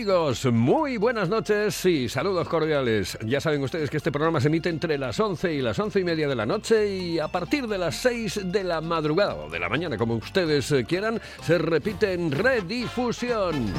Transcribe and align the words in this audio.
Amigos, 0.00 0.46
muy 0.46 0.96
buenas 0.96 1.28
noches 1.28 1.84
y 1.84 2.08
saludos 2.08 2.48
cordiales. 2.48 3.18
Ya 3.22 3.38
saben 3.38 3.62
ustedes 3.62 3.90
que 3.90 3.98
este 3.98 4.10
programa 4.10 4.40
se 4.40 4.48
emite 4.48 4.70
entre 4.70 4.96
las 4.96 5.20
11 5.20 5.52
y 5.52 5.60
las 5.60 5.78
11 5.78 6.00
y 6.00 6.04
media 6.04 6.26
de 6.26 6.34
la 6.34 6.46
noche 6.46 6.88
y 6.88 7.18
a 7.18 7.28
partir 7.28 7.66
de 7.66 7.76
las 7.76 7.96
6 7.96 8.50
de 8.50 8.64
la 8.64 8.80
madrugada 8.80 9.34
o 9.34 9.50
de 9.50 9.58
la 9.58 9.68
mañana, 9.68 9.98
como 9.98 10.14
ustedes 10.14 10.72
eh, 10.72 10.86
quieran, 10.86 11.20
se 11.42 11.58
repite 11.58 12.14
en 12.14 12.32
redifusión. 12.32 13.74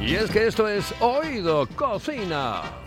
Y 0.00 0.14
es 0.14 0.30
que 0.30 0.46
esto 0.46 0.68
es 0.68 0.94
Oído 1.00 1.66
Cocina. 1.74 2.81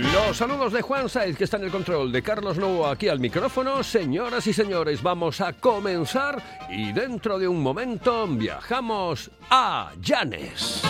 Los 0.00 0.38
saludos 0.38 0.72
de 0.72 0.80
Juan 0.80 1.10
Saiz, 1.10 1.36
que 1.36 1.44
está 1.44 1.58
en 1.58 1.64
el 1.64 1.70
control, 1.70 2.10
de 2.10 2.22
Carlos 2.22 2.56
Novo 2.56 2.86
aquí 2.86 3.08
al 3.08 3.20
micrófono. 3.20 3.82
Señoras 3.82 4.46
y 4.46 4.54
señores, 4.54 5.02
vamos 5.02 5.42
a 5.42 5.52
comenzar 5.52 6.42
y 6.70 6.90
dentro 6.92 7.38
de 7.38 7.46
un 7.46 7.62
momento 7.62 8.26
viajamos 8.26 9.30
a 9.50 9.92
Llanes. 10.00 10.82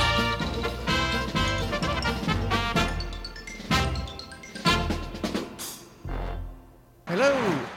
Hello, 7.08 7.33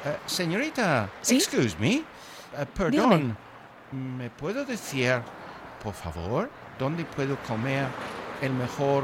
eh, 0.05 0.17
señorita. 0.27 1.09
¿Sí? 1.21 1.37
Excuse 1.37 1.75
me. 1.79 1.95
Eh, 1.95 2.03
perdón. 2.75 3.35
¿Me 3.91 4.29
puedo 4.29 4.63
decir, 4.65 5.19
por 5.83 5.95
favor, 5.95 6.51
dónde 6.77 7.05
puedo 7.05 7.37
comer 7.47 7.87
el 8.39 8.53
mejor 8.53 9.03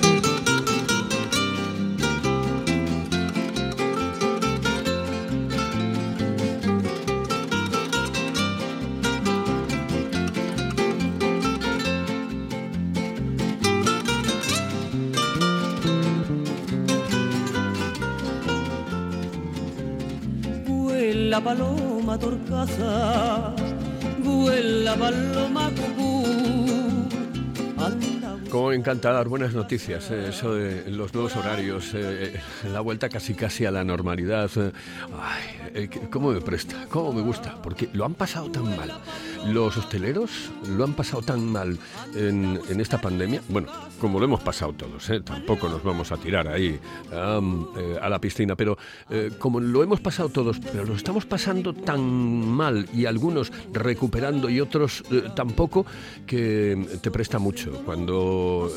Vuela 21.31 21.45
paloma 21.45 22.19
torcaza, 22.19 23.55
vuela 24.19 24.97
paloma 24.97 25.71
Cómo 28.49 28.73
encanta 28.73 29.13
dar 29.13 29.29
buenas 29.29 29.53
noticias, 29.53 30.11
eh, 30.11 30.27
eso 30.27 30.55
de 30.55 30.91
los 30.91 31.13
nuevos 31.13 31.33
horarios, 31.37 31.93
eh, 31.93 32.33
eh, 32.35 32.39
la 32.73 32.81
vuelta 32.81 33.07
casi 33.07 33.33
casi 33.33 33.65
a 33.65 33.71
la 33.71 33.85
normalidad. 33.85 34.51
eh. 34.57 34.73
Ay, 35.17 35.71
eh, 35.73 35.89
cómo 36.11 36.31
me 36.31 36.41
presta, 36.41 36.85
cómo 36.89 37.13
me 37.13 37.21
gusta, 37.21 37.61
porque 37.61 37.87
lo 37.93 38.03
han 38.03 38.13
pasado 38.13 38.51
tan 38.51 38.65
mal. 38.75 38.99
Los 39.45 39.77
hosteleros 39.77 40.51
lo 40.67 40.83
han 40.83 40.93
pasado 40.93 41.21
tan 41.21 41.45
mal 41.51 41.77
en, 42.15 42.59
esta 42.79 42.99
pandemia. 42.99 43.41
Bueno, 43.49 43.69
como 43.99 44.19
lo 44.19 44.25
hemos 44.25 44.41
pasado 44.41 44.73
todos, 44.73 45.09
eh, 45.09 45.21
tampoco 45.21 45.67
nos 45.67 45.83
vamos 45.83 46.11
a 46.11 46.17
tirar 46.17 46.47
ahí 46.47 46.79
eh, 47.11 47.99
a 48.01 48.09
la 48.09 48.19
piscina, 48.19 48.55
pero 48.55 48.77
eh, 49.09 49.31
como 49.37 49.59
lo 49.59 49.83
hemos 49.83 49.99
pasado 49.99 50.29
todos, 50.29 50.59
pero 50.59 50.85
lo 50.85 50.95
estamos 50.95 51.25
pasando 51.25 51.73
tan 51.73 52.01
mal 52.01 52.87
y 52.93 53.05
algunos 53.05 53.51
recuperando 53.71 54.49
y 54.49 54.59
otros 54.61 55.03
tampoco, 55.35 55.85
que 56.25 56.99
te 57.01 57.11
presta 57.11 57.39
mucho 57.39 57.83
cuando 57.83 58.71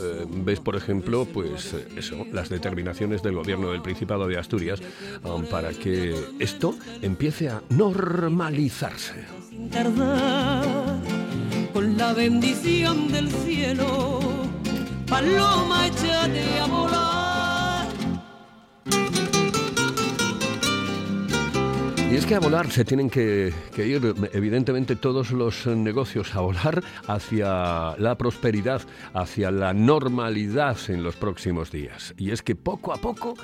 ves, 0.44 0.60
por 0.60 0.76
ejemplo, 0.76 1.26
pues 1.26 1.74
eso, 1.96 2.26
las 2.32 2.48
determinaciones 2.48 3.22
del 3.22 3.34
gobierno 3.34 3.70
del 3.70 3.82
Principado 3.82 4.26
de 4.26 4.38
Asturias 4.38 4.80
para 5.50 5.70
que 5.72 6.14
esto 6.38 6.74
empiece 7.02 7.48
a 7.48 7.62
normalizarse. 7.70 9.43
Tardar, 9.70 10.98
con 11.72 11.96
la 11.96 12.12
bendición 12.12 13.10
del 13.10 13.30
cielo, 13.30 14.20
paloma 15.08 15.86
échate 15.86 16.60
a 16.60 16.66
volar. 16.66 17.14
Y 22.10 22.16
es 22.16 22.26
que 22.26 22.36
a 22.36 22.38
volar 22.38 22.70
se 22.70 22.84
tienen 22.84 23.10
que, 23.10 23.52
que 23.74 23.88
ir, 23.88 24.14
evidentemente, 24.32 24.94
todos 24.94 25.32
los 25.32 25.66
negocios 25.66 26.36
a 26.36 26.40
volar 26.42 26.80
hacia 27.08 27.96
la 27.98 28.16
prosperidad, 28.16 28.82
hacia 29.14 29.50
la 29.50 29.74
normalidad 29.74 30.78
en 30.86 31.02
los 31.02 31.16
próximos 31.16 31.72
días. 31.72 32.14
Y 32.16 32.30
es 32.30 32.42
que 32.42 32.54
poco 32.54 32.92
a 32.92 32.98
poco 32.98 33.34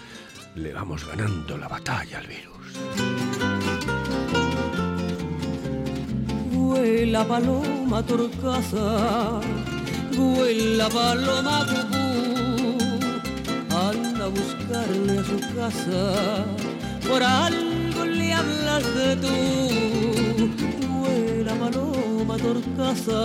le 0.54 0.72
vamos 0.72 1.04
ganando 1.04 1.58
la 1.58 1.66
batalla 1.66 2.18
al 2.18 2.26
virus. 2.28 3.29
Vuela 6.70 7.24
paloma 7.24 8.00
torcaza, 8.00 9.40
vuela 10.16 10.88
paloma 10.88 11.66
cucú, 11.70 12.78
anda 13.88 14.26
a 14.26 14.28
buscarle 14.28 15.18
a 15.18 15.24
su 15.24 15.38
casa, 15.56 16.44
por 17.08 17.24
algo 17.24 18.04
le 18.04 18.32
hablas 18.32 18.84
de 18.94 19.16
tú. 19.16 19.36
Vuela 21.00 21.54
paloma 21.56 22.36
torcaza. 22.36 23.20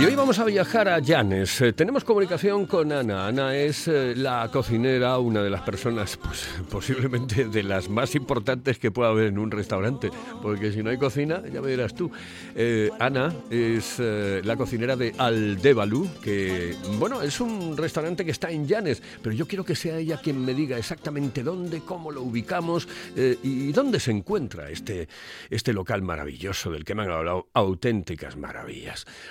Y 0.00 0.04
hoy 0.04 0.14
vamos 0.14 0.38
a 0.38 0.44
viajar 0.44 0.88
a 0.88 0.98
Llanes. 1.00 1.60
Eh, 1.60 1.72
tenemos 1.72 2.04
comunicación 2.04 2.66
con 2.66 2.92
Ana. 2.92 3.26
Ana 3.26 3.56
es 3.56 3.88
eh, 3.88 4.14
la 4.16 4.48
cocinera, 4.50 5.18
una 5.18 5.42
de 5.42 5.50
las 5.50 5.62
personas, 5.62 6.16
pues 6.16 6.48
posiblemente 6.70 7.46
de 7.48 7.62
las 7.62 7.88
más 7.88 8.14
importantes 8.14 8.78
que 8.78 8.90
pueda 8.90 9.10
haber 9.10 9.26
en 9.26 9.38
un 9.38 9.50
restaurante, 9.50 10.10
porque 10.40 10.72
si 10.72 10.82
no 10.82 10.90
hay 10.90 10.98
cocina, 10.98 11.42
ya 11.52 11.60
me 11.60 11.68
dirás 11.68 11.94
tú. 11.94 12.10
Eh, 12.54 12.90
Ana 12.98 13.34
es 13.50 13.96
eh, 13.98 14.40
la 14.44 14.56
cocinera 14.56 14.96
de 14.96 15.14
Aldévalu, 15.18 16.08
que, 16.22 16.76
bueno, 16.98 17.20
es 17.20 17.40
un 17.40 17.76
restaurante 17.76 18.24
que 18.24 18.30
está 18.30 18.50
en 18.50 18.66
Llanes, 18.66 19.02
pero 19.22 19.34
yo 19.34 19.46
quiero 19.46 19.64
que 19.64 19.74
sea 19.74 19.98
ella 19.98 20.20
quien 20.22 20.44
me 20.44 20.54
diga 20.54 20.78
exactamente 20.78 21.42
dónde, 21.42 21.80
cómo 21.80 22.12
lo 22.12 22.22
ubicamos 22.22 22.88
eh, 23.16 23.36
y 23.42 23.72
dónde 23.72 23.98
se 24.00 24.12
encuentra 24.12 24.70
este, 24.70 25.08
este 25.50 25.72
local 25.72 26.02
maravilloso 26.02 26.70
del 26.70 26.84
que 26.84 26.94
me 26.94 27.02
han 27.02 27.10
hablado 27.10 27.48
auténticas 27.52 28.36
maravillas. 28.36 28.59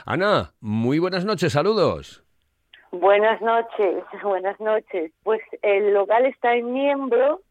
Ana, 0.06 0.54
muy 0.60 1.00
buenas 1.00 1.26
noches, 1.26 1.54
saludos. 1.54 2.24
Buenas 2.92 3.42
noches, 3.42 4.04
buenas 4.24 4.60
noches. 4.60 5.12
Pues 5.24 5.42
el 5.62 5.94
local 5.94 6.26
está 6.26 6.56
en 6.56 6.74
miembro 6.74 7.42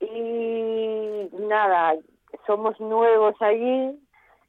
y 0.00 1.28
nada, 1.32 1.94
somos 2.46 2.78
nuevos 2.80 3.34
allí, 3.40 3.98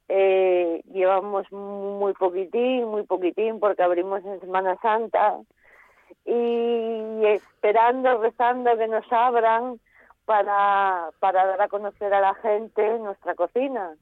eh, 0.09 0.81
llevamos 0.91 1.51
muy 1.51 2.13
poquitín, 2.13 2.85
muy 2.85 3.03
poquitín 3.03 3.59
porque 3.59 3.83
abrimos 3.83 4.23
en 4.25 4.39
Semana 4.39 4.77
Santa 4.81 5.39
y 6.25 7.25
esperando, 7.25 8.21
rezando 8.21 8.77
que 8.77 8.87
nos 8.87 9.05
abran 9.11 9.79
para, 10.25 11.09
para 11.19 11.45
dar 11.45 11.61
a 11.61 11.67
conocer 11.67 12.13
a 12.13 12.21
la 12.21 12.33
gente 12.35 12.99
nuestra 12.99 13.35
cocina. 13.35 13.95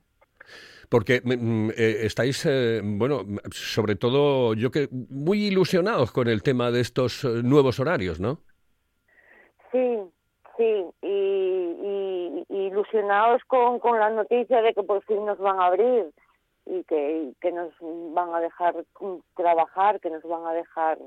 Porque 0.89 1.21
mm, 1.23 1.69
eh, 1.71 2.05
estáis, 2.05 2.45
eh, 2.45 2.81
bueno, 2.83 3.21
sobre 3.51 3.95
todo 3.95 4.53
yo 4.53 4.71
que 4.71 4.87
muy 4.91 5.45
ilusionados 5.45 6.11
con 6.11 6.27
el 6.27 6.43
tema 6.43 6.71
de 6.71 6.81
estos 6.81 7.23
eh, 7.23 7.41
nuevos 7.43 7.79
horarios, 7.79 8.19
¿no? 8.19 8.39
Sí, 9.71 9.97
sí, 10.57 10.85
y 11.01 11.33
ilusionados 12.49 13.41
con, 13.45 13.79
con 13.79 13.99
la 13.99 14.09
noticia 14.09 14.61
de 14.61 14.73
que 14.73 14.83
por 14.83 15.03
fin 15.05 15.25
nos 15.25 15.37
van 15.39 15.59
a 15.59 15.67
abrir 15.67 16.11
y 16.65 16.83
que, 16.83 17.23
y 17.23 17.35
que 17.41 17.51
nos 17.51 17.73
van 18.13 18.33
a 18.33 18.39
dejar 18.39 18.75
mm, 18.99 19.15
trabajar, 19.35 19.99
que 19.99 20.09
nos 20.09 20.23
van 20.23 20.45
a 20.45 20.53
dejar 20.53 20.97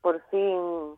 por 0.00 0.20
fin, 0.30 0.96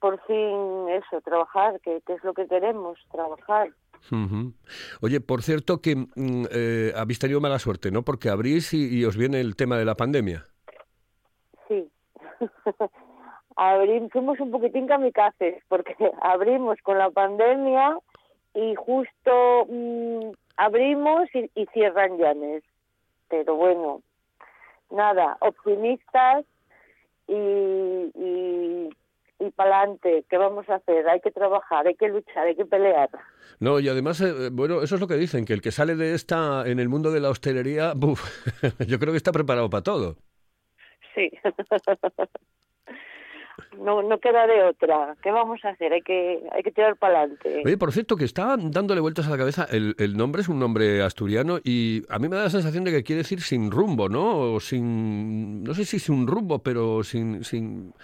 por 0.00 0.20
fin 0.26 0.88
eso, 0.90 1.20
trabajar, 1.22 1.80
que, 1.80 2.00
que 2.02 2.14
es 2.14 2.24
lo 2.24 2.34
que 2.34 2.46
queremos, 2.46 2.98
trabajar. 3.10 3.70
Ujú. 4.10 4.52
Oye, 5.00 5.20
por 5.20 5.42
cierto 5.42 5.80
que 5.80 5.96
mm, 5.96 6.44
eh, 6.50 6.92
habéis 6.96 7.18
tenido 7.18 7.40
mala 7.40 7.58
suerte, 7.58 7.90
¿no? 7.90 8.02
Porque 8.02 8.28
abrís 8.28 8.72
y, 8.74 9.04
os 9.04 9.16
viene 9.16 9.40
el 9.40 9.56
tema 9.56 9.76
de 9.78 9.84
la 9.84 9.94
pandemia. 9.94 10.46
Sí. 11.68 11.90
Abrim, 13.56 14.08
fuimos 14.10 14.38
un 14.40 14.50
poquitín 14.50 14.86
kamikazes 14.86 15.62
porque 15.68 15.96
abrimos 16.22 16.78
con 16.82 16.98
la 16.98 17.10
pandemia 17.10 17.98
y 18.54 18.74
justo 18.76 19.66
mm, 19.68 20.30
abrimos 20.56 21.28
y, 21.34 21.50
y 21.54 21.66
cierran 21.66 22.18
Llanes. 22.18 22.62
Pero 23.28 23.56
bueno, 23.56 24.02
nada, 24.90 25.36
optimistas 25.40 26.44
y, 27.26 27.34
y, 27.34 28.90
y 29.38 29.50
para 29.50 29.78
adelante. 29.78 30.24
¿Qué 30.28 30.36
vamos 30.36 30.68
a 30.68 30.76
hacer? 30.76 31.08
Hay 31.08 31.20
que 31.20 31.30
trabajar, 31.30 31.86
hay 31.86 31.94
que 31.94 32.08
luchar, 32.08 32.46
hay 32.46 32.56
que 32.56 32.64
pelear. 32.64 33.08
No, 33.60 33.80
y 33.80 33.88
además, 33.88 34.20
eh, 34.20 34.50
bueno, 34.52 34.82
eso 34.82 34.96
es 34.96 35.00
lo 35.00 35.08
que 35.08 35.16
dicen, 35.16 35.44
que 35.44 35.52
el 35.52 35.62
que 35.62 35.72
sale 35.72 35.96
de 35.96 36.14
esta 36.14 36.66
en 36.66 36.78
el 36.78 36.88
mundo 36.88 37.10
de 37.10 37.20
la 37.20 37.30
hostelería, 37.30 37.92
buf, 37.96 38.22
yo 38.86 38.98
creo 38.98 39.12
que 39.12 39.18
está 39.18 39.32
preparado 39.32 39.70
para 39.70 39.82
todo. 39.82 40.16
Sí. 41.14 41.30
No, 43.76 44.02
no 44.02 44.18
queda 44.18 44.46
de 44.46 44.64
otra. 44.64 45.16
¿Qué 45.22 45.30
vamos 45.30 45.64
a 45.64 45.70
hacer? 45.70 45.92
Hay 45.92 46.02
que, 46.02 46.42
hay 46.52 46.62
que 46.62 46.72
tirar 46.72 46.96
para 46.96 47.20
adelante. 47.20 47.62
Oye, 47.64 47.78
por 47.78 47.92
cierto, 47.92 48.16
que 48.16 48.24
estaba 48.24 48.56
dándole 48.56 49.00
vueltas 49.00 49.26
a 49.26 49.30
la 49.30 49.38
cabeza, 49.38 49.66
el, 49.70 49.94
el 49.98 50.16
nombre 50.16 50.42
es 50.42 50.48
un 50.48 50.58
nombre 50.58 51.02
asturiano 51.02 51.58
y 51.62 52.02
a 52.08 52.18
mí 52.18 52.28
me 52.28 52.36
da 52.36 52.44
la 52.44 52.50
sensación 52.50 52.84
de 52.84 52.90
que 52.90 53.04
quiere 53.04 53.18
decir 53.18 53.40
sin 53.40 53.70
rumbo, 53.70 54.08
¿no? 54.08 54.54
O 54.54 54.60
sin, 54.60 55.62
no 55.62 55.74
sé 55.74 55.84
si 55.84 55.98
sin 55.98 56.26
rumbo, 56.26 56.60
pero 56.60 57.04
sin, 57.04 57.44
sin, 57.44 57.94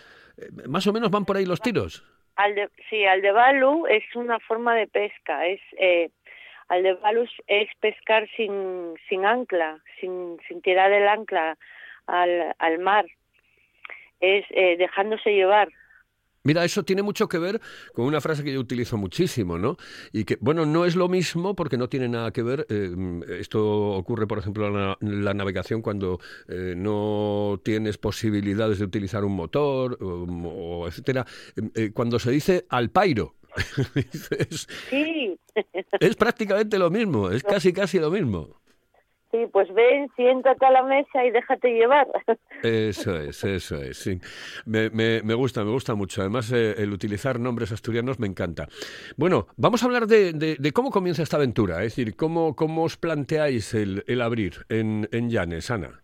más 0.67 0.87
o 0.87 0.93
menos 0.93 1.11
van 1.11 1.25
por 1.25 1.37
ahí 1.37 1.47
los 1.47 1.61
tiros. 1.61 2.05
Alde, 2.37 2.69
sí, 2.91 3.05
aldebalu 3.05 3.87
es 3.87 4.03
una 4.17 4.39
forma 4.41 4.75
de 4.75 4.87
pesca. 4.89 5.47
Es 5.47 5.61
eh, 5.79 6.11
aldebalu 6.69 7.23
es- 7.23 7.43
es 7.47 7.69
pescar 7.81 8.29
sin, 8.37 8.95
sin 9.09 9.25
ancla, 9.25 9.79
sin, 10.01 10.39
sin 10.49 10.61
tirar 10.63 10.93
el 10.93 11.07
ancla 11.07 11.57
al, 12.07 12.55
al 12.59 12.79
mar. 12.81 13.07
Es 14.21 14.45
eh, 14.51 14.77
dejándose 14.77 15.31
llevar. 15.35 15.69
Mira, 16.45 16.63
eso 16.63 16.85
tiene 16.85 17.03
mucho 17.03 17.27
que 17.27 17.39
ver 17.39 17.59
con 17.95 18.05
una 18.05 18.21
frase 18.21 18.45
que 18.45 18.53
yo 18.53 18.61
utilizo 18.61 18.99
muchísimo, 18.99 19.59
¿no? 19.59 19.79
Y 20.13 20.25
que, 20.25 20.37
bueno, 20.43 20.67
no 20.67 20.85
es 20.85 20.95
lo 20.95 21.09
mismo 21.09 21.55
porque 21.55 21.79
no 21.79 21.89
tiene 21.89 22.07
nada 22.07 22.33
que 22.33 22.43
ver. 22.43 22.67
eh, 22.69 22.95
esto 23.41 23.93
ocurre, 23.93 24.27
por 24.27 24.39
ejemplo, 24.39 24.97
en 25.01 25.25
la, 25.25 25.33
navegación 25.33 25.81
cuando 25.81 26.21
eh, 26.49 26.75
no 26.77 27.59
tienes 27.65 27.97
posibilidades 27.97 28.79
de 28.79 28.85
utilizar 28.85 29.25
un 29.25 29.35
motor, 29.35 29.97
o, 30.03 30.25
o 30.85 30.87
etcétera. 30.87 31.25
Eh, 31.57 31.71
eh, 31.77 31.91
cuando 31.95 32.19
se 32.19 32.31
dice 32.31 32.67
al 32.69 32.91
pairo, 32.91 33.37
es, 33.95 34.69
Sí, 34.91 35.39
es 35.99 36.17
prácticamente 36.17 36.79
lo 36.79 36.91
mismo, 36.91 37.31
es 37.31 37.43
casi 37.55 37.73
casi 37.73 37.99
lo 37.99 38.11
mismo. 38.11 38.61
Sí, 39.35 39.47
pues 39.53 39.73
ven, 39.75 40.09
siéntate 40.15 40.65
a 40.65 40.71
la 40.71 40.83
mesa 40.85 41.25
y 41.25 41.31
déjate 41.31 41.69
llevar. 41.73 42.07
Eso 42.63 43.19
es, 43.19 43.43
eso 43.45 43.77
es, 43.83 43.97
sí. 43.99 44.19
Me, 44.65 44.89
me- 44.91 45.23
me 45.23 45.35
gusta, 45.35 45.65
me 45.65 45.71
gusta 45.73 45.95
mucho. 45.95 46.21
Además, 46.23 46.51
eh, 46.53 46.75
el 46.79 46.93
utilizar 46.93 47.39
nombres 47.41 47.73
asturianos 47.73 48.19
me 48.21 48.27
encanta. 48.27 48.69
Bueno, 49.17 49.49
vamos 49.57 49.83
a 49.83 49.87
hablar 49.87 50.07
de, 50.07 50.33
de- 50.33 50.57
de 50.59 50.73
cómo 50.73 50.91
comienza 50.91 51.23
esta 51.23 51.37
aventura, 51.37 51.79
es 51.83 51.97
decir, 51.97 52.17
cómo, 52.17 52.55
cómo 52.57 52.85
os 52.85 52.97
planteáis 52.97 53.75
el, 53.75 54.05
el 54.07 54.23
abrir 54.23 54.65
en, 54.69 55.09
en 55.13 55.29
Llanes, 55.31 55.71
Ana. 55.71 56.01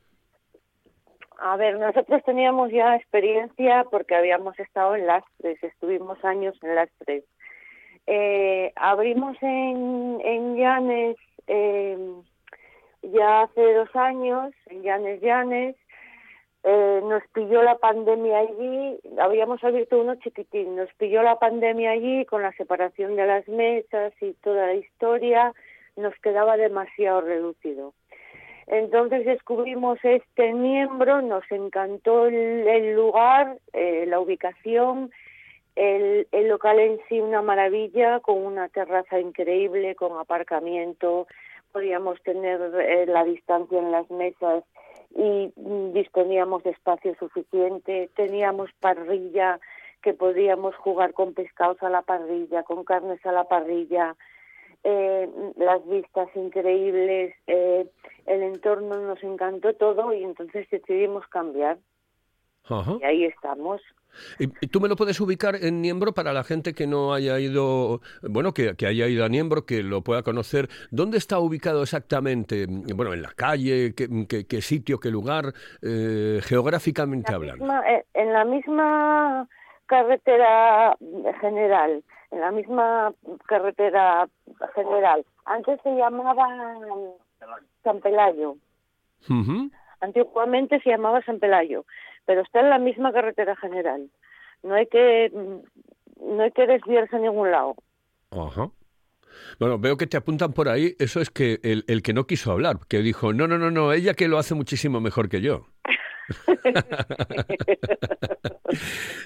A 1.39 1.57
ver, 1.57 1.79
nosotros 1.79 2.21
teníamos 2.27 2.71
ya 2.71 2.97
experiencia 2.97 3.85
porque 3.91 4.15
habíamos 4.15 4.59
estado 4.59 4.95
en 4.97 5.07
Lastres, 5.07 5.63
estuvimos 5.63 6.23
años 6.25 6.55
en 6.63 6.75
Lastres. 6.75 7.25
Eh, 8.07 8.73
abrimos 8.77 9.37
en, 9.41 10.21
en 10.23 10.57
Llanes 10.57 11.17
eh, 11.47 11.97
ya 13.03 13.43
hace 13.43 13.75
dos 13.75 13.95
años, 13.95 14.53
en 14.67 14.83
Llanes 14.83 15.21
Llanes. 15.21 15.77
Eh, 16.63 17.01
nos 17.05 17.23
pilló 17.33 17.63
la 17.63 17.79
pandemia 17.79 18.41
allí, 18.41 18.99
habíamos 19.19 19.65
abierto 19.65 19.99
uno 19.99 20.17
chiquitín, 20.17 20.77
nos 20.77 20.93
pilló 20.95 21.23
la 21.23 21.39
pandemia 21.39 21.93
allí 21.93 22.27
con 22.27 22.43
la 22.43 22.53
separación 22.53 23.17
de 23.17 23.27
las 23.27 23.49
mesas 23.49 24.13
y 24.21 24.35
toda 24.35 24.67
la 24.67 24.75
historia, 24.75 25.55
nos 25.97 26.15
quedaba 26.17 26.59
demasiado 26.59 27.23
reducido. 27.23 27.95
Entonces 28.67 29.25
descubrimos 29.25 29.99
este 30.03 30.53
miembro, 30.53 31.23
nos 31.23 31.51
encantó 31.51 32.27
el, 32.27 32.69
el 32.69 32.95
lugar, 32.95 33.57
eh, 33.73 34.05
la 34.07 34.21
ubicación, 34.21 35.11
el, 35.77 36.29
el 36.31 36.49
local 36.49 36.79
en 36.79 37.01
sí 37.09 37.21
una 37.21 37.41
maravilla, 37.41 38.21
con 38.21 38.37
una 38.37 38.69
terraza 38.69 39.19
increíble, 39.19 39.95
con 39.95 40.19
aparcamiento, 40.19 41.27
podíamos 41.73 42.21
tener 42.23 42.61
eh, 42.81 43.07
la 43.07 43.25
distancia 43.25 43.79
en 43.79 43.91
las 43.91 44.11
mesas 44.11 44.65
y 45.15 45.53
mm, 45.57 45.93
disponíamos 45.93 46.63
de 46.63 46.71
espacio 46.71 47.15
suficiente, 47.19 48.11
teníamos 48.15 48.71
parrilla 48.81 49.61
que 50.03 50.15
podíamos 50.15 50.75
jugar 50.77 51.13
con 51.13 51.35
pescados 51.35 51.83
a 51.83 51.91
la 51.91 52.03
parrilla, 52.03 52.63
con 52.63 52.85
carnes 52.85 53.25
a 53.27 53.33
la 53.33 53.45
parrilla, 53.45 54.17
eh, 54.83 55.29
las 55.57 55.87
vistas 55.87 56.29
increíbles, 56.35 57.35
eh, 57.47 57.87
el 58.27 58.43
entorno 58.43 58.99
nos 59.01 59.23
encantó 59.23 59.75
todo 59.75 60.15
y 60.15 60.25
entonces 60.25 60.69
decidimos 60.71 61.27
cambiar 61.29 61.79
Ajá. 62.71 62.97
y 63.01 63.05
ahí 63.05 63.25
estamos. 63.25 63.81
¿Y, 64.41 64.49
tú 64.67 64.81
me 64.81 64.89
lo 64.89 64.97
puedes 64.97 65.21
ubicar 65.21 65.55
en 65.55 65.81
Niembro 65.81 66.13
para 66.13 66.33
la 66.33 66.43
gente 66.43 66.75
que 66.75 66.87
no 66.87 67.15
haya 67.15 67.39
ido, 67.39 68.01
bueno, 68.23 68.53
que, 68.53 68.75
que 68.77 68.87
haya 68.87 69.07
ido 69.07 69.25
a 69.25 69.29
Niembro, 69.29 69.65
que 69.65 69.83
lo 69.85 70.03
pueda 70.03 70.23
conocer? 70.25 70.69
¿Dónde 70.91 71.17
está 71.17 71.39
ubicado 71.39 71.83
exactamente? 71.83 72.67
Bueno, 72.69 73.15
en 73.15 73.23
la 73.23 73.31
calle, 73.37 73.95
qué, 73.95 74.09
qué- 74.29 74.47
qué 74.47 74.63
sitio, 74.63 74.99
qué 74.99 75.11
lugar, 75.11 75.53
eh, 75.81 76.41
geográficamente 76.43 77.31
La 77.31 77.37
hablando. 77.37 77.65
misma- 77.65 77.89
eh, 77.89 78.05
en 78.15 78.33
la 78.33 78.45
misma 78.45 79.49
carretera 79.87 80.97
general, 81.41 82.03
en 82.33 82.41
la 82.41 82.51
misma 82.51 83.13
carretera 83.47 84.29
general. 84.75 85.25
Antes 85.45 85.81
se 85.83 85.91
llamaba 85.95 86.47
San 87.85 88.01
Pelayo. 88.01 88.57
Antiguamente 90.01 90.81
se 90.81 90.91
llamaba 90.91 91.23
San 91.25 91.39
Pelayo, 91.39 91.85
pero 92.31 92.43
está 92.43 92.61
en 92.61 92.71
la 92.71 92.79
misma 92.79 93.13
carretera 93.13 93.57
general. 93.57 94.09
No 94.63 94.75
hay 94.75 94.87
que 94.87 95.33
no 95.35 96.43
hay 96.45 96.53
que 96.53 96.65
desviarse 96.65 97.17
a 97.17 97.19
ningún 97.19 97.51
lado. 97.51 97.75
Ajá. 98.31 98.71
Bueno, 99.59 99.81
veo 99.81 99.97
que 99.97 100.07
te 100.07 100.17
apuntan 100.17 100.53
por 100.53 100.69
ahí. 100.69 100.95
Eso 101.01 101.21
es 101.21 101.29
que 101.29 101.59
el, 101.65 101.83
el 101.89 102.05
que 102.05 102.13
no 102.13 102.29
quiso 102.29 102.53
hablar, 102.53 102.77
que 102.89 102.99
dijo, 102.99 103.33
no, 103.33 103.49
no, 103.49 103.59
no, 103.59 103.73
no, 103.73 103.93
ella 103.93 104.15
que 104.15 104.29
lo 104.29 104.39
hace 104.39 104.55
muchísimo 104.55 105.01
mejor 105.01 105.29
que 105.29 105.41
yo. 105.41 105.67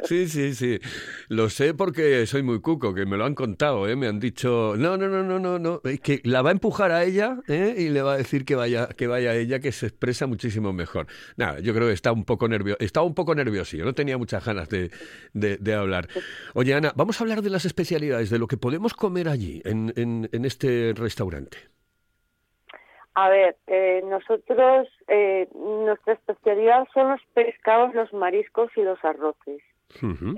Sí, 0.04 0.28
sí, 0.28 0.54
sí. 0.54 0.78
Lo 1.28 1.50
sé 1.50 1.74
porque 1.74 2.26
soy 2.26 2.42
muy 2.42 2.60
cuco, 2.60 2.94
que 2.94 3.06
me 3.06 3.16
lo 3.16 3.24
han 3.24 3.34
contado, 3.34 3.88
¿eh? 3.88 3.96
Me 3.96 4.06
han 4.06 4.18
dicho, 4.20 4.74
no, 4.76 4.96
no, 4.96 5.08
no, 5.08 5.22
no, 5.22 5.38
no, 5.38 5.58
no, 5.58 5.80
es 5.84 6.00
que 6.00 6.20
la 6.24 6.42
va 6.42 6.50
a 6.50 6.52
empujar 6.52 6.92
a 6.92 7.04
ella, 7.04 7.38
¿eh? 7.48 7.74
Y 7.78 7.88
le 7.90 8.02
va 8.02 8.14
a 8.14 8.16
decir 8.16 8.44
que 8.44 8.54
vaya, 8.54 8.88
que 8.88 9.06
vaya 9.06 9.34
ella, 9.34 9.60
que 9.60 9.72
se 9.72 9.86
expresa 9.86 10.26
muchísimo 10.26 10.72
mejor. 10.72 11.06
Nada, 11.36 11.60
yo 11.60 11.74
creo 11.74 11.88
que 11.88 11.92
está 11.94 12.12
un 12.12 12.24
poco 12.24 12.48
nervioso, 12.48 12.78
estaba 12.80 13.06
un 13.06 13.14
poco 13.14 13.34
nervioso, 13.34 13.76
no 13.78 13.94
tenía 13.94 14.18
muchas 14.18 14.44
ganas 14.44 14.68
de, 14.68 14.90
de- 15.32 15.74
hablar. 15.74 16.08
Oye, 16.54 16.72
Ana, 16.74 16.92
vamos 16.96 17.20
a 17.20 17.24
hablar 17.24 17.42
de 17.42 17.50
las 17.50 17.64
especialidades, 17.64 18.30
de 18.30 18.38
lo 18.38 18.46
que 18.46 18.56
podemos 18.56 18.94
comer 18.94 19.28
allí, 19.28 19.60
en- 19.64 19.92
en 19.96 20.44
este 20.44 20.92
restaurante. 20.96 21.73
A 23.14 23.28
ver, 23.28 23.56
eh, 23.68 24.02
nosotros, 24.04 24.88
eh, 25.08 25.48
nuestra 25.54 26.14
especialidad 26.14 26.86
son 26.92 27.10
los 27.10 27.20
pescados, 27.32 27.94
los 27.94 28.12
mariscos 28.12 28.70
y 28.76 28.82
los 28.82 29.02
arroces. 29.04 29.62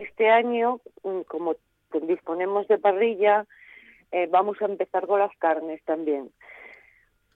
Este 0.01 0.29
año, 0.29 0.81
mm, 1.03 1.23
como 1.23 1.57
disponemos 2.03 2.69
de 2.69 2.79
parrilla, 2.79 3.47
eh, 4.13 4.27
vamos 4.31 4.61
a 4.61 4.67
empezar 4.67 5.07
con 5.07 5.21
las 5.21 5.35
carnes 5.39 5.83
también. 5.85 6.31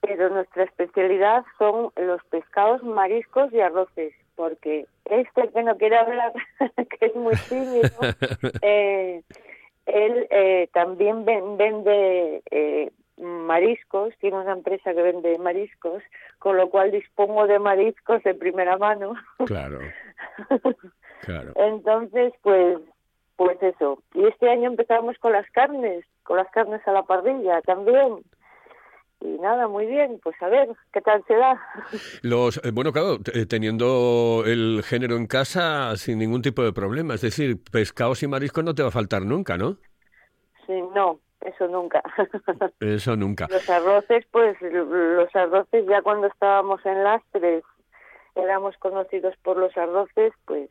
Pero 0.01 0.29
nuestra 0.29 0.63
especialidad 0.63 1.43
son 1.57 1.91
los 1.95 2.23
pescados, 2.25 2.83
mariscos 2.83 3.51
y 3.53 3.59
arroces, 3.61 4.13
porque 4.35 4.85
este 5.05 5.49
que 5.49 5.63
no 5.63 5.77
quiere 5.77 5.97
hablar, 5.97 6.33
que 6.99 7.05
es 7.07 7.15
muy 7.15 7.33
tímido, 7.49 7.89
eh, 8.61 9.21
él 9.87 10.27
eh, 10.29 10.69
también 10.73 11.25
ven- 11.25 11.57
vende 11.57 12.41
eh, 12.51 12.91
mariscos, 13.21 14.13
tiene 14.19 14.39
una 14.39 14.53
empresa 14.53 14.93
que 14.93 15.01
vende 15.01 15.37
mariscos, 15.37 16.01
con 16.39 16.57
lo 16.57 16.69
cual 16.69 16.91
dispongo 16.91 17.47
de 17.47 17.59
mariscos 17.59 18.23
de 18.23 18.33
primera 18.33 18.77
mano. 18.77 19.13
Claro, 19.45 19.79
claro. 21.21 21.53
Entonces, 21.55 22.33
pues, 22.41 22.77
pues 23.35 23.61
eso. 23.61 24.01
Y 24.13 24.25
este 24.25 24.49
año 24.49 24.69
empezamos 24.69 25.17
con 25.19 25.33
las 25.33 25.49
carnes, 25.51 26.05
con 26.23 26.37
las 26.37 26.49
carnes 26.51 26.81
a 26.87 26.91
la 26.91 27.03
parrilla 27.03 27.61
también. 27.61 28.19
Y 29.19 29.37
nada, 29.39 29.67
muy 29.67 29.85
bien, 29.85 30.19
pues 30.23 30.35
a 30.41 30.47
ver 30.47 30.69
qué 30.93 31.01
tal 31.01 31.23
se 31.27 31.35
da. 31.35 31.59
Los, 32.23 32.57
eh, 32.63 32.71
bueno, 32.71 32.91
claro, 32.91 33.17
eh, 33.33 33.45
teniendo 33.45 34.43
el 34.45 34.83
género 34.83 35.15
en 35.15 35.27
casa 35.27 35.95
sin 35.97 36.19
ningún 36.19 36.41
tipo 36.41 36.63
de 36.63 36.73
problema. 36.73 37.15
Es 37.15 37.21
decir, 37.21 37.57
pescados 37.71 38.23
y 38.23 38.27
mariscos 38.27 38.63
no 38.63 38.73
te 38.73 38.83
va 38.83 38.89
a 38.89 38.91
faltar 38.91 39.23
nunca, 39.23 39.57
¿no? 39.57 39.77
Sí, 40.65 40.73
no, 40.95 41.19
eso 41.41 41.67
nunca. 41.67 42.01
Eso 42.79 43.15
nunca. 43.15 43.47
Los 43.49 43.69
arroces, 43.69 44.25
pues 44.31 44.55
los 44.61 45.35
arroces 45.35 45.85
ya 45.87 46.01
cuando 46.01 46.27
estábamos 46.27 46.85
en 46.85 47.03
Lastres 47.03 47.63
éramos 48.35 48.75
conocidos 48.77 49.35
por 49.43 49.57
los 49.57 49.75
arroces, 49.77 50.33
pues 50.45 50.69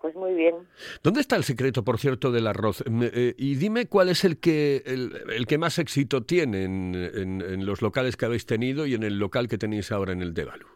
pues 0.00 0.14
muy 0.14 0.34
bien. 0.34 0.54
¿Dónde 1.02 1.20
está 1.20 1.36
el 1.36 1.42
secreto, 1.42 1.82
por 1.82 1.98
cierto, 1.98 2.30
del 2.30 2.46
arroz? 2.46 2.84
Me- 2.88 3.10
eh, 3.12 3.34
y 3.38 3.54
dime 3.56 3.86
cuál 3.88 4.10
es 4.10 4.24
el 4.24 4.38
que, 4.38 4.82
el, 4.84 5.10
el 5.32 5.46
que 5.46 5.56
más 5.56 5.78
éxito 5.78 6.22
tiene 6.22 6.64
en, 6.64 6.94
en- 6.94 7.40
en 7.40 7.64
los 7.66 7.80
locales 7.80 8.16
que 8.18 8.26
habéis 8.26 8.44
tenido 8.44 8.84
y 8.86 8.94
en 8.94 9.02
el 9.02 9.18
local 9.18 9.48
que 9.48 9.56
tenéis 9.56 9.90
ahora 9.92 10.12
en 10.12 10.20
el 10.20 10.34
Dévalu. 10.34 10.66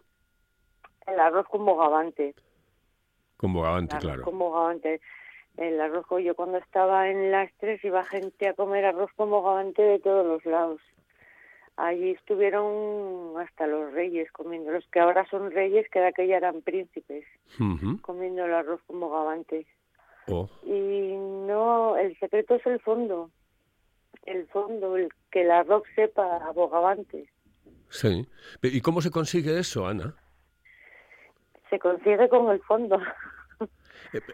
El 1.06 1.20
arroz 1.20 1.46
con 1.48 1.64
bogavante. 1.66 2.34
Con 3.36 3.52
Bogavante, 3.52 3.98
claro. 3.98 4.22
con 4.22 4.38
bogavante. 4.38 5.00
El 5.60 5.78
arroz, 5.78 6.06
yo 6.24 6.34
cuando 6.34 6.56
estaba 6.56 7.10
en 7.10 7.30
Lastres 7.30 7.84
iba 7.84 8.02
gente 8.04 8.48
a 8.48 8.54
comer 8.54 8.86
arroz 8.86 9.10
con 9.14 9.28
bogavante 9.28 9.82
de 9.82 9.98
todos 9.98 10.26
los 10.26 10.44
lados. 10.46 10.80
Allí 11.76 12.12
estuvieron 12.12 13.34
hasta 13.38 13.66
los 13.66 13.92
reyes 13.92 14.32
comiendo, 14.32 14.70
los 14.72 14.86
que 14.88 15.00
ahora 15.00 15.26
son 15.30 15.50
reyes, 15.50 15.86
que 15.90 16.00
de 16.00 16.06
aquella 16.06 16.38
eran 16.38 16.62
príncipes, 16.62 17.26
comiendo 18.00 18.46
el 18.46 18.54
arroz 18.54 18.80
con 18.86 19.00
bogavante. 19.00 19.66
Oh, 20.28 20.48
Y 20.64 21.14
no, 21.46 21.94
el 21.98 22.18
secreto 22.18 22.54
es 22.54 22.66
el 22.66 22.80
fondo. 22.80 23.30
El 24.24 24.46
fondo, 24.48 24.96
el 24.96 25.10
que 25.30 25.42
el 25.42 25.50
arroz 25.50 25.82
sepa 25.94 26.36
a 26.38 26.52
bogavante. 26.52 27.28
sí. 27.90 28.26
¿Y 28.62 28.80
cómo 28.80 29.02
se 29.02 29.10
consigue 29.10 29.58
eso, 29.58 29.86
Ana? 29.86 30.14
Se 31.68 31.78
consigue 31.78 32.30
con 32.30 32.50
el 32.50 32.60
fondo. 32.62 32.98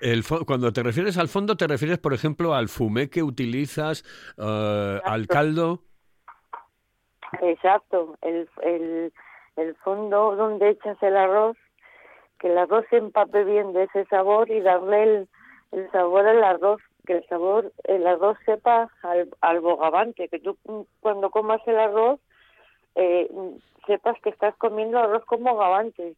El 0.00 0.24
cuando 0.46 0.72
te 0.72 0.82
refieres 0.82 1.18
al 1.18 1.28
fondo, 1.28 1.56
te 1.56 1.66
refieres, 1.66 1.98
por 1.98 2.14
ejemplo, 2.14 2.54
al 2.54 2.68
fumé 2.68 3.10
que 3.10 3.22
utilizas, 3.22 4.04
eh, 4.38 5.00
al 5.04 5.26
caldo. 5.26 5.82
Exacto, 7.42 8.16
el, 8.22 8.48
el, 8.62 9.12
el 9.56 9.74
fondo 9.76 10.36
donde 10.36 10.70
echas 10.70 10.96
el 11.02 11.16
arroz, 11.16 11.56
que 12.38 12.48
el 12.48 12.58
arroz 12.58 12.84
se 12.90 12.96
empape 12.96 13.44
bien 13.44 13.72
de 13.72 13.84
ese 13.84 14.04
sabor 14.06 14.50
y 14.50 14.60
darle 14.60 15.02
el, 15.02 15.28
el 15.72 15.90
sabor 15.90 16.26
al 16.26 16.42
arroz, 16.42 16.80
que 17.06 17.14
el 17.14 17.26
sabor, 17.28 17.72
el 17.84 18.06
arroz 18.06 18.38
sepa 18.46 18.90
al, 19.02 19.28
al 19.40 19.60
bogavante, 19.60 20.28
que 20.28 20.38
tú 20.38 20.56
mm, 20.64 20.80
cuando 21.00 21.30
comas 21.30 21.60
el 21.66 21.78
arroz 21.78 22.20
eh, 22.94 23.28
sepas 23.86 24.18
que 24.22 24.30
estás 24.30 24.54
comiendo 24.56 24.98
arroz 24.98 25.24
con 25.24 25.44
bogavante. 25.44 26.16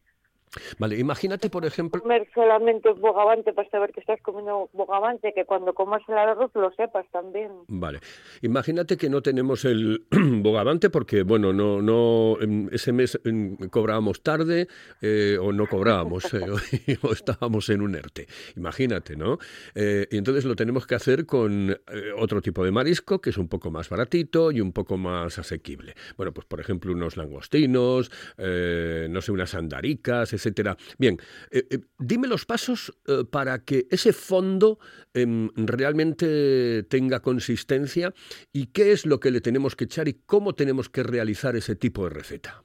Vale, 0.77 0.97
imagínate, 0.97 1.49
por 1.49 1.65
ejemplo, 1.65 2.01
Comer 2.01 2.27
solamente 2.33 2.89
bogavante 2.93 3.53
para 3.53 3.69
saber 3.69 3.91
que 3.91 3.99
estás 3.99 4.21
comiendo 4.21 4.69
bogavante, 4.73 5.33
que 5.33 5.45
cuando 5.45 5.73
comas 5.73 6.01
el 6.07 6.17
arroz 6.17 6.51
lo 6.55 6.71
sepas 6.71 7.05
también. 7.11 7.51
Vale. 7.67 7.99
Imagínate 8.41 8.97
que 8.97 9.09
no 9.09 9.21
tenemos 9.21 9.65
el 9.65 10.05
bogavante 10.41 10.89
porque, 10.89 11.23
bueno, 11.23 11.53
no, 11.53 11.81
no, 11.81 12.37
ese 12.71 12.91
mes 12.91 13.19
em, 13.25 13.57
cobrábamos 13.69 14.23
tarde 14.23 14.67
eh, 15.01 15.37
o 15.39 15.51
no 15.51 15.67
cobrábamos 15.67 16.25
eh, 16.33 16.97
o 17.01 17.11
estábamos 17.11 17.69
en 17.69 17.81
un 17.81 17.95
ERTE. 17.95 18.27
Imagínate, 18.55 19.15
¿no? 19.15 19.37
Eh, 19.75 20.07
y 20.11 20.17
entonces 20.17 20.45
lo 20.45 20.55
tenemos 20.55 20.87
que 20.87 20.95
hacer 20.95 21.25
con 21.25 21.77
otro 22.17 22.41
tipo 22.41 22.63
de 22.63 22.71
marisco 22.71 23.19
que 23.19 23.29
es 23.29 23.37
un 23.37 23.47
poco 23.47 23.71
más 23.71 23.89
baratito 23.89 24.51
y 24.51 24.61
un 24.61 24.71
poco 24.71 24.97
más 24.97 25.37
asequible. 25.39 25.93
Bueno, 26.17 26.31
pues 26.33 26.45
por 26.45 26.59
ejemplo 26.59 26.91
unos 26.91 27.17
langostinos, 27.17 28.11
no 28.37 29.21
sé, 29.21 29.31
unas 29.31 29.53
andaricas, 29.53 30.33
etcétera. 30.39 30.77
Bien, 30.97 31.17
eh, 31.51 31.65
eh, 31.69 31.79
dime 31.97 32.27
los 32.27 32.45
pasos 32.45 32.97
eh, 33.07 33.23
para 33.29 33.59
que 33.59 33.87
ese 33.91 34.13
fondo 34.13 34.79
em, 35.13 35.49
realmente 35.55 36.83
tenga 36.83 37.19
consistencia 37.19 38.13
y 38.53 38.67
qué 38.67 38.91
es 38.91 39.05
lo 39.05 39.19
que 39.19 39.31
le 39.31 39.41
tenemos 39.41 39.75
que 39.75 39.85
echar 39.85 40.07
y 40.07 40.13
cómo 40.13 40.53
tenemos 40.53 40.89
que 40.89 41.03
realizar 41.03 41.55
ese 41.55 41.75
tipo 41.75 42.05
de 42.05 42.09
receta. 42.11 42.63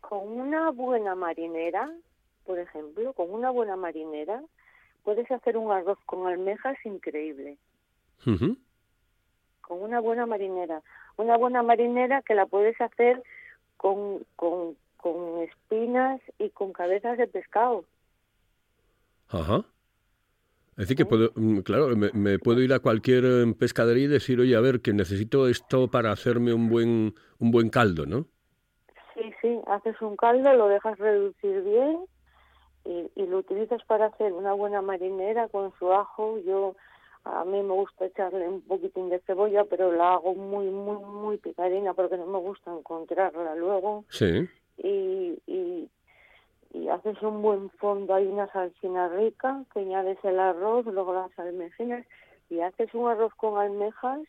Con 0.00 0.28
una 0.28 0.70
buena 0.70 1.14
marinera, 1.14 1.90
por 2.44 2.58
ejemplo, 2.58 3.12
con 3.12 3.30
una 3.30 3.50
buena 3.50 3.76
marinera, 3.76 4.42
puedes 5.02 5.30
hacer 5.30 5.56
un 5.56 5.72
arroz 5.72 5.98
con 6.06 6.26
almejas 6.26 6.76
increíble. 6.84 7.56
Con 8.24 9.82
una 9.82 10.00
buena 10.00 10.26
marinera. 10.26 10.82
Una 11.16 11.36
buena 11.36 11.62
marinera 11.62 12.22
que 12.22 12.34
la 12.34 12.46
puedes 12.46 12.80
hacer 12.80 13.22
con, 13.82 14.24
con, 14.36 14.76
con 15.02 15.42
espinas 15.42 16.20
y 16.38 16.48
con 16.50 16.72
cabezas 16.72 17.18
de 17.18 17.26
pescado. 17.26 17.84
Ajá. 19.28 19.64
Es 20.72 20.88
decir, 20.88 20.96
que 20.96 21.04
puedo, 21.04 21.32
mm, 21.34 21.58
claro, 21.58 21.94
me, 21.96 22.10
me 22.14 22.38
puedo 22.38 22.62
ir 22.62 22.72
a 22.72 22.78
cualquier 22.78 23.24
eh, 23.26 23.54
pescadería 23.58 24.04
y 24.04 24.08
decir, 24.08 24.40
oye, 24.40 24.56
a 24.56 24.60
ver, 24.60 24.80
que 24.80 24.94
necesito 24.94 25.46
esto 25.48 25.90
para 25.90 26.12
hacerme 26.12 26.54
un 26.54 26.70
buen, 26.70 27.14
un 27.38 27.50
buen 27.50 27.68
caldo, 27.68 28.06
¿no? 28.06 28.26
Sí, 29.12 29.34
sí, 29.42 29.60
haces 29.66 30.00
un 30.00 30.16
caldo, 30.16 30.54
lo 30.54 30.68
dejas 30.68 30.98
reducir 30.98 31.62
bien 31.62 31.98
y, 32.84 33.10
y 33.14 33.26
lo 33.26 33.38
utilizas 33.38 33.84
para 33.84 34.06
hacer 34.06 34.32
una 34.32 34.54
buena 34.54 34.80
marinera 34.80 35.48
con 35.48 35.72
su 35.78 35.92
ajo. 35.92 36.38
Yo, 36.38 36.74
a 37.24 37.44
mí 37.44 37.62
me 37.62 37.74
gusta 37.74 38.06
echarle 38.06 38.48
un 38.48 38.62
poquitín 38.62 39.10
de 39.10 39.20
cebolla, 39.20 39.64
pero 39.64 39.92
la 39.92 40.14
hago 40.14 40.34
muy, 40.34 40.70
muy, 40.70 41.04
muy 41.04 41.36
picadina 41.36 41.92
porque 41.92 42.16
no 42.16 42.26
me 42.26 42.38
gusta 42.38 42.72
encontrarla 42.72 43.54
luego. 43.56 44.04
Sí. 44.08 44.48
Y, 44.78 45.38
y, 45.46 45.88
y 46.72 46.88
haces 46.88 47.20
un 47.22 47.42
buen 47.42 47.70
fondo, 47.70 48.14
hay 48.14 48.26
una 48.26 48.50
salsina 48.52 49.08
rica, 49.08 49.64
que 49.72 49.80
añades 49.80 50.18
el 50.24 50.38
arroz, 50.40 50.86
luego 50.86 51.14
las 51.14 51.38
almejinas 51.38 52.06
y 52.50 52.60
haces 52.60 52.92
un 52.94 53.08
arroz 53.08 53.32
con 53.34 53.58
almejas 53.58 54.20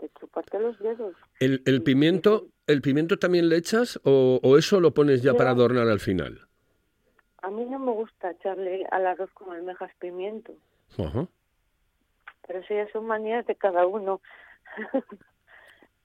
de 0.00 0.10
chuparte 0.18 0.58
los 0.60 0.78
dedos. 0.78 1.14
¿El, 1.40 1.82
pimiento, 1.82 2.46
el 2.66 2.80
pimiento 2.82 3.18
también 3.18 3.48
le 3.48 3.56
echas 3.56 4.00
o, 4.04 4.40
o 4.42 4.56
eso 4.56 4.80
lo 4.80 4.92
pones 4.94 5.22
ya 5.22 5.32
Yo- 5.32 5.36
para 5.36 5.50
adornar 5.50 5.88
al 5.88 6.00
final? 6.00 6.46
A 7.42 7.50
mí 7.50 7.64
no 7.64 7.78
me 7.78 7.92
gusta 7.92 8.30
echarle 8.32 8.86
al 8.90 9.06
arroz 9.06 9.30
con 9.32 9.50
almejas 9.52 9.90
pimiento. 9.98 10.52
Ajá. 10.98 11.26
Pero 12.46 12.58
eso 12.58 12.74
ya 12.74 12.86
son 12.92 13.06
manías 13.06 13.46
de 13.46 13.54
cada 13.56 13.86
uno. 13.86 14.20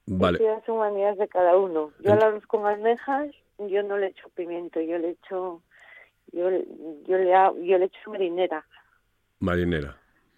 Vale. 0.08 0.38
Eso 0.38 0.46
ya 0.46 0.66
son 0.66 0.78
manías 0.78 1.18
de 1.18 1.28
cada 1.28 1.58
uno. 1.58 1.92
Yo 2.00 2.14
al 2.14 2.22
arroz 2.24 2.46
con 2.46 2.66
almejas, 2.66 3.30
yo 3.60 3.84
no 3.84 3.98
le 3.98 4.08
echo 4.08 4.30
pimiento, 4.36 4.80
yo 4.82 4.98
le 4.98 5.12
echo, 5.12 5.62
yo, 6.32 6.50
le- 6.50 6.66
yo 7.08 7.18
le 7.18 7.34
ha- 7.34 7.54
yo 7.54 7.78
le 7.78 7.86
echo 7.86 8.12
marinera. 8.12 8.66
Marinera. 9.40 9.98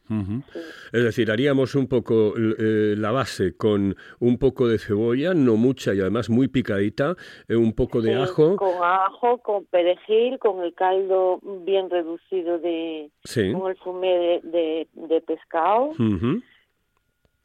Sí. 0.09 0.59
Es 0.93 1.03
decir, 1.03 1.29
haríamos 1.29 1.75
un 1.75 1.87
poco 1.87 2.33
eh, 2.37 2.95
la 2.97 3.11
base 3.11 3.57
con 3.57 3.93
un 4.21 4.37
poco 4.37 4.65
de 4.69 4.79
cebolla, 4.79 5.33
no 5.33 5.57
mucha 5.57 5.93
y 5.93 5.99
además 5.99 6.29
muy 6.29 6.47
picadita, 6.47 7.17
eh, 7.49 7.57
un 7.57 7.73
poco 7.73 8.01
de 8.01 8.11
Sí, 8.13 8.21
ajo, 8.21 8.55
Con 8.55 8.75
ajo, 8.81 9.39
con 9.39 9.65
perejil, 9.65 10.39
con 10.39 10.63
el 10.63 10.73
caldo 10.73 11.41
bien 11.65 11.89
reducido 11.89 12.57
de, 12.57 13.11
sí, 13.25 13.51
con 13.51 13.69
el 13.69 13.77
fumé 13.79 14.07
de, 14.07 14.41
de, 14.49 14.87
de 14.93 15.19
pescado 15.21 15.87
ujú. 15.89 16.41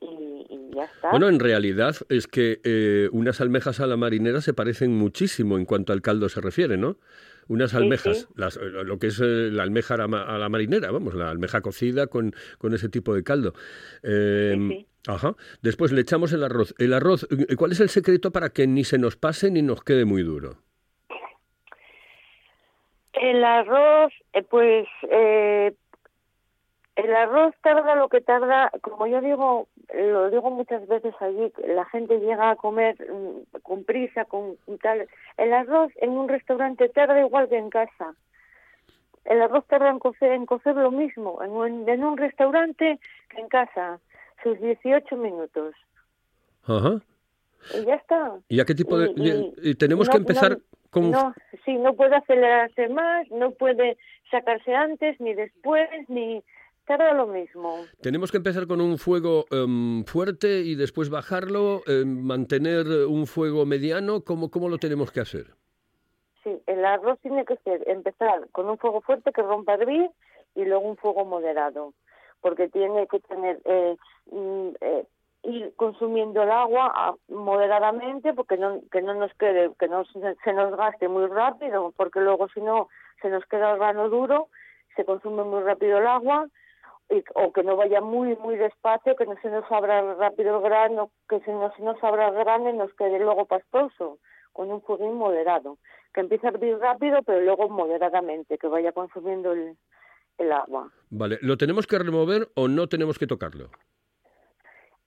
Y, 0.02 0.46
y 0.54 0.74
ya 0.74 0.84
está. 0.84 1.10
Bueno, 1.10 1.28
en 1.28 1.38
realidad 1.40 1.96
es 2.08 2.26
que 2.26 2.60
eh, 2.64 3.08
unas 3.12 3.40
almejas 3.40 3.80
a 3.80 3.86
la 3.86 3.96
marinera 3.96 4.40
se 4.40 4.52
parecen 4.54 4.92
muchísimo 4.96 5.56
en 5.56 5.64
cuanto 5.64 5.92
al 5.92 6.02
caldo 6.02 6.28
se 6.28 6.40
refiere, 6.40 6.76
¿no? 6.76 6.96
Unas 7.48 7.74
almejas, 7.74 8.18
sí. 8.20 8.26
las- 8.36 8.56
eh, 8.56 8.60
lo 8.84 8.98
que 8.98 9.08
es 9.08 9.20
eh, 9.20 9.50
la 9.52 9.62
almeja 9.64 9.94
a 9.94 10.38
la, 10.38 10.48
marinera, 10.48 10.90
vamos, 10.90 11.14
la 11.14 11.28
almeja 11.30 11.60
cocida 11.60 12.06
con, 12.06 12.34
con 12.58 12.72
ese 12.74 12.88
tipo 12.88 13.14
de 13.14 13.22
caldo. 13.24 13.52
Eh, 14.02 14.54
Sí, 14.56 14.68
sí. 14.68 14.86
Ajá. 15.08 15.34
Después 15.62 15.90
le 15.90 16.02
echamos 16.02 16.32
el 16.32 16.44
arroz. 16.44 16.74
El 16.78 16.92
arroz, 16.92 17.26
eh, 17.48 17.56
¿cuál 17.56 17.72
es 17.72 17.80
el 17.80 17.88
secreto 17.88 18.30
para 18.30 18.50
que 18.50 18.68
ni 18.68 18.84
se 18.84 18.98
nos 18.98 19.16
pase 19.16 19.50
ni 19.50 19.60
nos 19.60 19.82
quede 19.82 20.04
muy 20.04 20.22
duro? 20.22 20.58
El 23.14 23.44
arroz, 23.44 24.12
pues 24.48 24.86
eh, 25.10 25.74
el 26.96 27.14
arroz 27.16 27.54
tarda 27.62 27.94
lo 27.94 28.08
que 28.08 28.20
tarda, 28.20 28.70
como 28.82 29.06
yo 29.06 29.20
digo, 29.20 29.66
lo 29.94 30.30
digo 30.30 30.50
muchas 30.50 30.86
veces 30.88 31.14
allí, 31.20 31.52
la 31.66 31.84
gente 31.86 32.18
llega 32.18 32.50
a 32.50 32.56
comer 32.56 32.96
mm, 33.10 33.60
con 33.62 33.84
prisa, 33.84 34.24
con 34.26 34.56
tal. 34.82 35.08
El 35.38 35.52
arroz 35.54 35.90
en 35.96 36.10
un 36.10 36.28
restaurante 36.28 36.88
tarda 36.90 37.18
igual 37.20 37.48
que 37.48 37.56
en 37.56 37.70
casa. 37.70 38.14
El 39.24 39.40
arroz 39.40 39.64
tarda 39.68 39.88
en 39.90 40.00
cocer, 40.00 40.32
en 40.32 40.46
cocer 40.46 40.74
lo 40.76 40.90
mismo 40.90 41.42
en 41.42 41.50
un, 41.52 41.88
en 41.88 42.04
un 42.04 42.16
restaurante 42.18 42.98
que 43.30 43.40
en 43.40 43.48
casa, 43.48 43.98
sus 44.42 44.60
18 44.60 45.16
minutos. 45.16 45.74
Ajá. 46.66 47.00
Y 47.78 47.84
ya 47.86 47.94
está. 47.94 48.32
¿Y 48.48 48.60
a 48.60 48.64
qué 48.64 48.74
tipo 48.74 48.98
de...? 48.98 49.12
Y- 49.16 49.30
y- 49.30 49.70
y 49.70 49.74
tenemos 49.76 50.08
no- 50.08 50.12
que 50.12 50.18
empezar 50.18 50.50
no- 50.52 50.58
con... 50.90 51.10
No, 51.10 51.32
sí, 51.64 51.74
no 51.76 51.94
puede 51.94 52.16
acelerarse 52.16 52.88
más, 52.88 53.30
no 53.30 53.52
puede 53.52 53.96
sacarse 54.30 54.74
antes 54.74 55.18
ni 55.20 55.32
después, 55.34 55.88
ni 56.08 56.42
lo 56.88 57.26
mismo. 57.26 57.84
Tenemos 58.00 58.30
que 58.30 58.36
empezar 58.36 58.66
con 58.66 58.80
un 58.80 58.98
fuego 58.98 59.44
em, 59.50 60.04
fuerte 60.04 60.60
y 60.60 60.74
después 60.74 61.10
bajarlo, 61.10 61.82
em, 61.86 62.22
mantener 62.22 62.86
un 63.08 63.26
fuego 63.26 63.64
mediano. 63.64 64.22
¿Cómo, 64.22 64.50
¿Cómo 64.50 64.68
lo 64.68 64.78
tenemos 64.78 65.10
que 65.10 65.20
hacer? 65.20 65.54
Sí, 66.42 66.60
el 66.66 66.84
arroz 66.84 67.18
tiene 67.20 67.44
que 67.44 67.56
ser 67.58 67.88
empezar 67.88 68.48
con 68.50 68.68
un 68.68 68.78
fuego 68.78 69.00
fuerte 69.00 69.32
que 69.32 69.42
rompa 69.42 69.72
a 69.72 69.76
hervir 69.76 70.10
y 70.54 70.64
luego 70.64 70.88
un 70.88 70.96
fuego 70.96 71.24
moderado, 71.24 71.94
porque 72.40 72.68
tiene 72.68 73.06
que 73.06 73.20
tener 73.20 73.60
eh, 73.64 73.96
mm, 74.30 74.68
eh, 74.80 75.06
ir 75.44 75.72
consumiendo 75.76 76.42
el 76.42 76.50
agua 76.50 76.92
ah, 76.94 77.14
moderadamente, 77.28 78.34
porque 78.34 78.56
no 78.56 78.80
que 78.90 79.02
no 79.02 79.14
nos 79.14 79.32
quede 79.34 79.70
que 79.78 79.88
no 79.88 80.04
se, 80.06 80.34
se 80.42 80.52
nos 80.52 80.76
gaste 80.76 81.08
muy 81.08 81.26
rápido, 81.26 81.92
porque 81.96 82.20
luego 82.20 82.48
si 82.48 82.60
no 82.60 82.88
se 83.20 83.30
nos 83.30 83.44
queda 83.46 83.72
el 83.72 83.78
grano 83.78 84.08
duro, 84.08 84.48
se 84.96 85.04
consume 85.04 85.44
muy 85.44 85.62
rápido 85.62 85.98
el 85.98 86.06
agua 86.06 86.48
y- 87.12 87.24
o 87.34 87.52
que 87.52 87.62
no 87.62 87.76
vaya 87.76 88.00
muy 88.00 88.34
muy 88.36 88.56
despacio, 88.56 89.14
que 89.16 89.26
no 89.26 89.36
se 89.42 89.50
nos 89.50 89.70
abra 89.70 90.14
rápido 90.14 90.56
el 90.56 90.62
grano, 90.62 91.10
que 91.28 91.40
se 91.40 91.52
no 91.52 91.72
se 91.76 91.82
nos 91.82 92.02
abra 92.02 92.28
el 92.28 92.34
grano 92.34 92.70
y 92.70 92.72
nos 92.72 92.92
quede 92.94 93.18
luego 93.18 93.46
pastoso, 93.46 94.18
con 94.52 94.70
un 94.70 94.82
fuego 94.82 95.12
moderado, 95.12 95.78
que 96.14 96.20
empiece 96.20 96.46
a 96.46 96.50
hervir 96.50 96.78
rápido, 96.78 97.22
pero 97.22 97.40
luego 97.40 97.68
moderadamente, 97.68 98.58
que 98.58 98.66
vaya 98.66 98.92
consumiendo 98.92 99.52
el, 99.52 99.76
el 100.38 100.52
agua. 100.52 100.90
Vale, 101.10 101.38
¿lo 101.42 101.56
tenemos 101.56 101.86
que 101.86 101.98
remover 101.98 102.48
o 102.54 102.68
no 102.68 102.88
tenemos 102.88 103.18
que 103.18 103.26
tocarlo? 103.26 103.70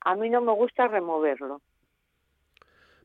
A 0.01 0.15
mí 0.15 0.29
no 0.29 0.41
me 0.41 0.53
gusta 0.53 0.87
removerlo. 0.87 1.61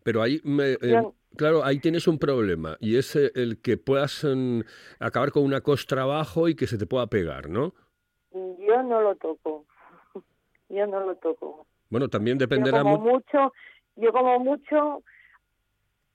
Pero 0.03 0.23
ahí, 0.23 0.41
me- 0.45 0.73
eh, 0.81 1.03
claro, 1.37 1.65
ahí 1.65 1.79
tienes 1.79 2.09
un 2.09 2.19
problema 2.19 2.77
y 2.81 2.97
es 2.97 3.15
eh, 3.17 3.31
el 3.35 3.61
que 3.61 3.77
puedas 3.77 4.25
em, 4.25 4.63
acabar 4.99 5.31
con 5.31 5.45
una 5.45 5.61
costra 5.61 6.03
abajo 6.03 6.49
y 6.49 6.55
que 6.55 6.67
se 6.67 6.79
te 6.79 6.87
pueda 6.87 7.07
pegar, 7.07 7.49
¿no? 7.51 7.75
Yo 8.81 8.89
no 8.89 9.01
lo 9.03 9.15
toco. 9.17 9.65
Yo 10.69 10.87
no 10.87 11.01
lo 11.01 11.15
toco. 11.17 11.67
Bueno, 11.91 12.09
también 12.09 12.39
Yo 12.39 12.47
dependerá 12.47 12.83
como 12.83 12.99
mucho. 12.99 13.39
mucho, 13.39 13.53
yo 13.97 14.13
como 14.13 14.39
mucho, 14.39 15.03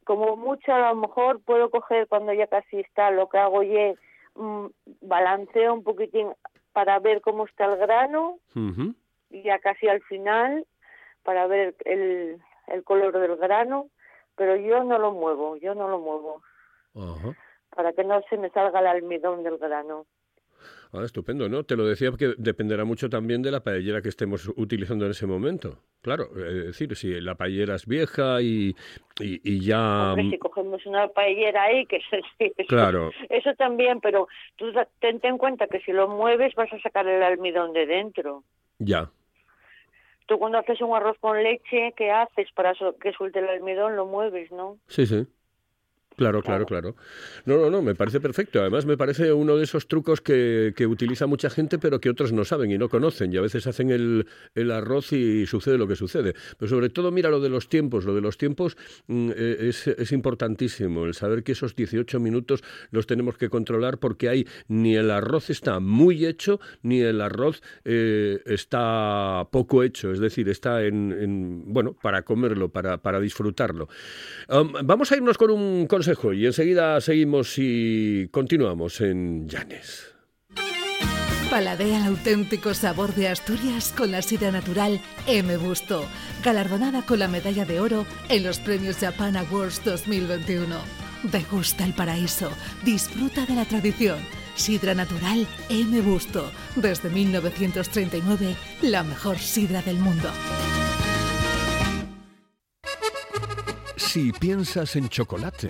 como 0.05 0.37
mucho 0.37 0.73
a 0.73 0.89
lo 0.89 0.95
mejor 0.95 1.41
puedo 1.41 1.69
coger 1.69 2.07
cuando 2.07 2.33
ya 2.33 2.47
casi 2.47 2.79
está, 2.79 3.11
lo 3.11 3.27
que 3.27 3.37
hago 3.37 3.61
es 3.61 3.99
mm, 4.35 4.67
balanceo 5.01 5.73
un 5.73 5.83
poquitín 5.83 6.31
para 6.71 6.97
ver 6.99 7.21
cómo 7.21 7.45
está 7.45 7.65
el 7.65 7.77
grano 7.77 8.39
y 9.29 9.43
ya 9.43 9.59
casi 9.59 9.87
al 9.87 10.01
final 10.03 10.65
para 11.23 11.45
ver 11.47 11.75
el, 11.85 12.41
el 12.67 12.83
color 12.83 13.19
del 13.19 13.35
grano, 13.35 13.89
pero 14.35 14.55
yo 14.55 14.83
no 14.83 14.97
lo 14.97 15.11
muevo, 15.11 15.57
yo 15.57 15.75
no 15.75 15.87
lo 15.89 15.99
muevo, 15.99 16.41
para 17.75 17.93
que 17.93 18.03
no 18.03 18.21
se 18.29 18.37
me 18.37 18.49
salga 18.49 18.79
el 18.79 18.87
almidón 18.87 19.43
del 19.43 19.57
grano. 19.57 20.05
Ah, 20.93 21.03
estupendo, 21.03 21.49
¿no? 21.49 21.63
Te 21.63 21.75
lo 21.75 21.85
decía 21.85 22.09
porque 22.11 22.33
dependerá 22.37 22.85
mucho 22.85 23.09
también 23.09 23.41
de 23.41 23.51
la 23.51 23.61
paellera 23.61 24.01
que 24.01 24.09
estemos 24.09 24.47
utilizando 24.55 25.05
en 25.05 25.11
ese 25.11 25.25
momento. 25.27 25.79
Claro, 26.01 26.29
es 26.37 26.65
decir, 26.67 26.95
si 26.95 27.19
la 27.19 27.35
paellera 27.35 27.75
es 27.75 27.85
vieja 27.85 28.41
y, 28.41 28.75
y, 29.19 29.41
y 29.43 29.59
ya... 29.65 30.13
Hombre, 30.13 30.29
si 30.29 30.37
cogemos 30.37 30.85
una 30.85 31.07
paellera 31.09 31.63
ahí, 31.63 31.85
que 31.85 31.97
eso, 31.97 32.17
sí, 32.37 32.51
eso- 32.57 32.67
Claro. 32.67 33.11
eso 33.29 33.53
también, 33.55 33.99
pero 33.99 34.27
tú 34.55 34.71
da- 34.71 34.87
ten 34.99 35.19
en 35.23 35.37
cuenta 35.37 35.67
que 35.67 35.79
si 35.81 35.91
lo 35.91 36.07
mueves 36.07 36.53
vas 36.55 36.71
a 36.71 36.79
sacar 36.81 37.07
el 37.07 37.21
almidón 37.23 37.73
de 37.73 37.85
dentro. 37.87 38.43
Ya. 38.79 39.09
Tú 40.27 40.39
cuando 40.39 40.57
haces 40.57 40.81
un 40.81 40.95
arroz 40.95 41.17
con 41.19 41.41
leche, 41.43 41.93
¿qué 41.95 42.09
haces 42.11 42.47
para 42.55 42.73
que 43.01 43.11
suelte 43.13 43.39
el 43.39 43.47
almidón? 43.49 43.95
Lo 43.95 44.05
mueves, 44.05 44.51
¿no? 44.51 44.77
Sí, 44.87 45.05
sí. 45.05 45.27
Claro, 46.15 46.41
claro, 46.41 46.65
claro. 46.65 46.95
No, 47.45 47.57
no, 47.57 47.69
no, 47.69 47.81
me 47.81 47.93
parece 47.93 48.21
perfecto. 48.21 48.61
Además, 48.61 48.85
me 48.85 48.95
parece 48.95 49.33
uno 49.33 49.57
de 49.57 49.65
esos 49.65 49.87
trucos 49.87 50.21
que, 50.21 50.73
que 50.75 50.87
utiliza 50.87 51.27
mucha 51.27 51.49
gente, 51.49 51.77
pero 51.77 51.99
que 51.99 52.09
otros 52.09 52.31
no 52.31 52.45
saben 52.45 52.71
y 52.71 52.77
no 52.77 52.87
conocen. 52.87 53.33
Y 53.33 53.37
a 53.37 53.41
veces 53.41 53.67
hacen 53.67 53.91
el, 53.91 54.25
el 54.55 54.71
arroz 54.71 55.11
y 55.11 55.45
sucede 55.45 55.77
lo 55.77 55.87
que 55.87 55.97
sucede. 55.97 56.33
Pero 56.57 56.69
sobre 56.69 56.89
todo, 56.89 57.11
mira 57.11 57.29
lo 57.29 57.41
de 57.41 57.49
los 57.49 57.67
tiempos. 57.67 58.05
Lo 58.05 58.15
de 58.15 58.21
los 58.21 58.37
tiempos 58.37 58.77
mm, 59.07 59.31
eh, 59.35 59.57
es, 59.59 59.87
es 59.87 60.11
importantísimo. 60.13 61.05
El 61.05 61.15
saber 61.15 61.43
que 61.43 61.51
esos 61.51 61.75
18 61.75 62.19
minutos 62.21 62.63
los 62.91 63.07
tenemos 63.07 63.37
que 63.37 63.49
controlar 63.49 63.97
porque 63.97 64.29
hay 64.29 64.47
ni 64.69 64.95
el 64.95 65.11
arroz 65.11 65.49
está 65.49 65.81
muy 65.81 66.25
hecho, 66.25 66.61
ni 66.81 67.01
el 67.01 67.19
arroz 67.19 67.61
eh, 67.83 68.41
está 68.45 69.47
poco 69.51 69.83
hecho. 69.83 70.13
Es 70.13 70.19
decir, 70.19 70.47
está 70.47 70.81
en, 70.83 71.11
en, 71.11 71.73
bueno, 71.73 71.93
para 72.01 72.21
comerlo, 72.21 72.69
para, 72.69 72.99
para 72.99 73.19
disfrutarlo. 73.19 73.89
Um, 74.47 74.71
vamos 74.83 75.11
a 75.11 75.17
irnos 75.17 75.37
con 75.37 75.51
un 75.51 75.87
consejo 75.87 76.04
y 76.33 76.45
enseguida 76.45 77.01
seguimos 77.01 77.55
y 77.57 78.27
continuamos 78.31 79.01
en 79.01 79.47
Llanes. 79.47 80.13
Paladea 81.49 81.97
el 81.97 82.03
auténtico 82.03 82.73
sabor 82.73 83.15
de 83.15 83.27
Asturias 83.27 83.93
con 83.95 84.11
la 84.11 84.21
sidra 84.21 84.51
natural 84.51 85.01
M. 85.25 85.57
Busto, 85.57 86.05
galardonada 86.43 87.03
con 87.03 87.19
la 87.19 87.27
medalla 87.27 87.65
de 87.65 87.79
oro 87.79 88.05
en 88.29 88.43
los 88.43 88.59
premios 88.59 88.97
Japan 88.97 89.35
Awards 89.35 89.83
2021. 89.83 90.75
Degusta 91.23 91.85
el 91.85 91.93
paraíso, 91.93 92.51
disfruta 92.83 93.45
de 93.47 93.55
la 93.55 93.65
tradición. 93.65 94.19
Sidra 94.55 94.93
natural 94.93 95.47
M. 95.69 96.01
Busto, 96.01 96.51
desde 96.75 97.09
1939, 97.09 98.55
la 98.83 99.03
mejor 99.03 99.39
sidra 99.39 99.81
del 99.81 99.97
mundo. 99.97 100.29
Si 103.95 104.31
piensas 104.31 104.95
en 104.95 105.09
chocolate, 105.09 105.69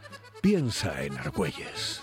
Piensa 0.41 1.03
en 1.03 1.15
Argüelles. 1.19 2.01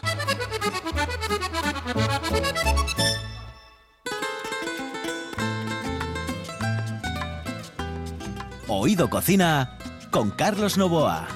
Oído 8.68 9.10
Cocina 9.10 9.76
con 10.12 10.30
Carlos 10.30 10.78
Novoa. 10.78 11.26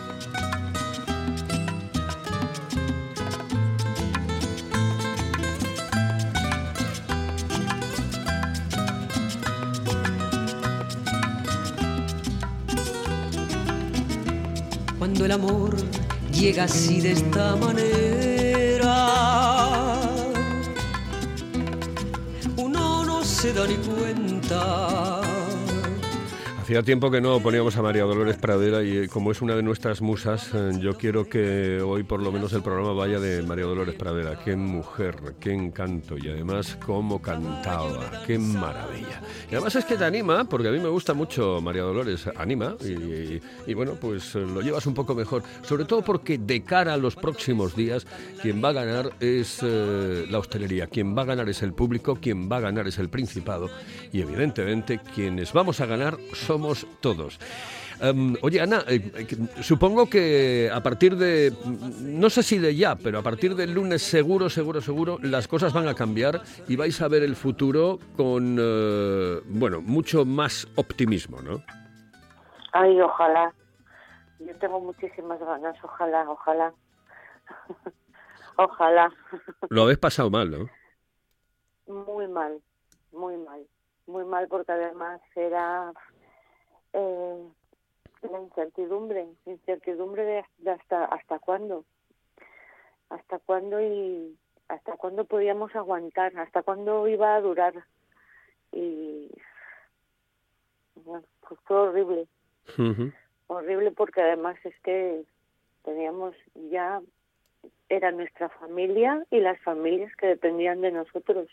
Cuando 15.00 15.24
el 15.24 15.32
amor 15.32 15.76
llega 16.32 16.64
así 16.64 17.00
de 17.00 17.12
esta 17.12 17.56
manera, 17.56 19.08
uno 22.56 23.04
no 23.04 23.24
se 23.24 23.52
da 23.52 23.66
ni 23.66 23.76
cuenta. 23.76 25.21
Hacía 26.62 26.84
tiempo 26.84 27.10
que 27.10 27.20
no 27.20 27.40
poníamos 27.40 27.76
a 27.76 27.82
María 27.82 28.04
Dolores 28.04 28.36
Pradera 28.36 28.84
y 28.84 28.96
eh, 28.96 29.08
como 29.08 29.32
es 29.32 29.42
una 29.42 29.56
de 29.56 29.64
nuestras 29.64 30.00
musas, 30.00 30.48
eh, 30.54 30.70
yo 30.78 30.96
quiero 30.96 31.28
que 31.28 31.80
hoy 31.80 32.04
por 32.04 32.22
lo 32.22 32.30
menos 32.30 32.52
el 32.52 32.62
programa 32.62 32.92
vaya 32.92 33.18
de 33.18 33.42
María 33.42 33.64
Dolores 33.64 33.96
Pradera. 33.96 34.38
Qué 34.44 34.54
mujer, 34.54 35.16
qué 35.40 35.52
encanto 35.52 36.16
y 36.16 36.28
además 36.28 36.78
cómo 36.86 37.20
cantaba, 37.20 38.22
qué 38.28 38.38
maravilla. 38.38 39.20
Y 39.50 39.56
además 39.56 39.74
es 39.74 39.84
que 39.84 39.96
te 39.96 40.04
anima, 40.04 40.44
porque 40.44 40.68
a 40.68 40.70
mí 40.70 40.78
me 40.78 40.88
gusta 40.88 41.14
mucho 41.14 41.60
María 41.60 41.82
Dolores, 41.82 42.28
anima 42.36 42.76
y, 43.66 43.74
bueno, 43.74 43.96
pues 44.00 44.36
eh, 44.36 44.46
lo 44.46 44.60
llevas 44.60 44.86
un 44.86 44.94
poco 44.94 45.16
mejor. 45.16 45.42
Sobre 45.62 45.84
todo 45.84 46.02
porque 46.02 46.38
de 46.38 46.62
cara 46.62 46.94
a 46.94 46.96
los 46.96 47.16
próximos 47.16 47.74
días, 47.74 48.06
quien 48.40 48.62
va 48.62 48.68
a 48.68 48.72
ganar 48.72 49.10
es 49.18 49.64
la 49.64 50.38
hostelería, 50.38 50.86
quien 50.86 51.18
va 51.18 51.22
a 51.22 51.24
ganar 51.24 51.48
es 51.48 51.60
el 51.62 51.72
público, 51.72 52.18
quien 52.22 52.48
va 52.48 52.58
a 52.58 52.60
ganar 52.60 52.86
es 52.86 53.00
el 53.00 53.08
Principado 53.08 53.68
y 54.12 54.20
evidentemente 54.20 55.00
quienes 55.12 55.52
vamos 55.52 55.80
a 55.80 55.86
ganar 55.86 56.18
somos 56.52 56.86
todos. 57.00 57.38
Em, 58.00 58.34
oye, 58.42 58.60
Ana, 58.60 58.84
eh, 58.88 59.00
eh, 59.14 59.62
supongo 59.62 60.10
que 60.10 60.68
a 60.70 60.82
partir 60.82 61.16
de, 61.16 61.52
no 62.00 62.28
sé 62.28 62.42
si 62.42 62.58
de 62.58 62.74
ya, 62.76 62.94
pero 62.96 63.20
a 63.20 63.22
partir 63.22 63.54
del 63.54 63.72
lunes 63.72 64.02
seguro, 64.02 64.50
seguro, 64.50 64.80
seguro, 64.82 65.18
las 65.22 65.48
cosas 65.48 65.72
van 65.72 65.88
a 65.88 65.94
cambiar 65.94 66.42
y 66.68 66.76
vais 66.76 67.00
a 67.00 67.08
ver 67.08 67.22
el 67.22 67.36
futuro 67.36 67.98
con, 68.16 68.58
eh, 68.60 69.40
bueno, 69.46 69.80
mucho 69.80 70.26
más 70.26 70.68
optimismo, 70.76 71.40
¿no? 71.40 71.62
Ay, 72.72 73.00
ojalá. 73.00 73.54
Yo 74.40 74.54
tengo 74.56 74.80
muchísimas 74.80 75.38
ganas, 75.40 75.76
ojalá, 75.82 76.28
ojalá. 76.28 76.74
ojalá. 78.56 79.10
Lo 79.70 79.84
habéis 79.84 79.98
pasado 79.98 80.28
mal, 80.28 80.50
¿no? 80.50 80.68
Muy 81.86 82.28
mal, 82.28 82.60
muy 83.12 83.36
mal, 83.38 83.62
muy 84.06 84.24
mal 84.24 84.48
porque 84.48 84.72
además 84.72 85.20
era, 85.36 85.92
eh, 86.92 87.48
la 88.22 88.40
incertidumbre, 88.40 89.26
incertidumbre 89.46 90.24
de, 90.24 90.44
de 90.58 90.70
hasta 90.70 91.04
hasta 91.06 91.38
cuándo, 91.38 91.84
hasta 93.10 93.38
cuándo 93.40 93.80
y 93.80 94.36
hasta 94.68 94.96
cuándo 94.96 95.24
podíamos 95.24 95.74
aguantar, 95.74 96.36
hasta 96.38 96.62
cuándo 96.62 97.06
iba 97.08 97.34
a 97.34 97.40
durar. 97.40 97.74
Y 98.72 99.30
bueno, 100.94 101.24
pues 101.46 101.60
fue 101.64 101.76
horrible, 101.76 102.26
horrible 103.48 103.90
porque 103.90 104.22
además 104.22 104.56
es 104.64 104.78
que 104.80 105.24
teníamos 105.84 106.34
ya 106.70 107.02
era 107.88 108.10
nuestra 108.10 108.48
familia 108.48 109.24
y 109.30 109.40
las 109.40 109.60
familias 109.60 110.14
que 110.16 110.28
dependían 110.28 110.80
de 110.80 110.92
nosotros. 110.92 111.48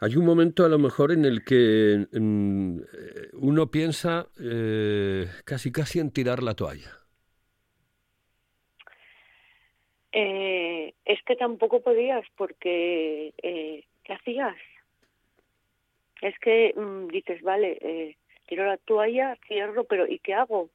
Hay 0.00 0.16
un 0.16 0.24
momento 0.24 0.64
a 0.64 0.68
lo 0.68 0.78
mejor 0.78 1.10
en 1.10 1.24
el 1.24 1.44
que 1.44 2.06
eh, 2.12 3.30
uno 3.32 3.70
piensa 3.70 4.28
eh, 4.40 5.26
casi 5.44 5.72
casi 5.72 5.98
en 5.98 6.12
tirar 6.12 6.42
la 6.42 6.54
toalla. 6.54 6.98
Eh, 10.12 10.94
es 11.04 11.22
que 11.24 11.34
tampoco 11.36 11.80
podías 11.80 12.24
porque 12.36 13.34
eh, 13.42 13.84
¿qué 14.04 14.12
hacías? 14.12 14.56
Es 16.22 16.38
que 16.38 16.74
mm, 16.76 17.08
dices, 17.08 17.42
vale, 17.42 17.78
eh, 17.80 18.16
tiro 18.46 18.66
la 18.66 18.76
toalla, 18.78 19.36
cierro, 19.46 19.84
pero 19.84 20.06
¿y 20.06 20.20
qué 20.20 20.34
hago? 20.34 20.70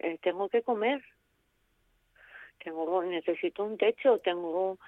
Eh, 0.00 0.18
tengo 0.22 0.48
que 0.48 0.62
comer, 0.62 1.02
tengo 2.64 3.02
necesito 3.04 3.64
un 3.64 3.78
techo, 3.78 4.18
tengo 4.18 4.78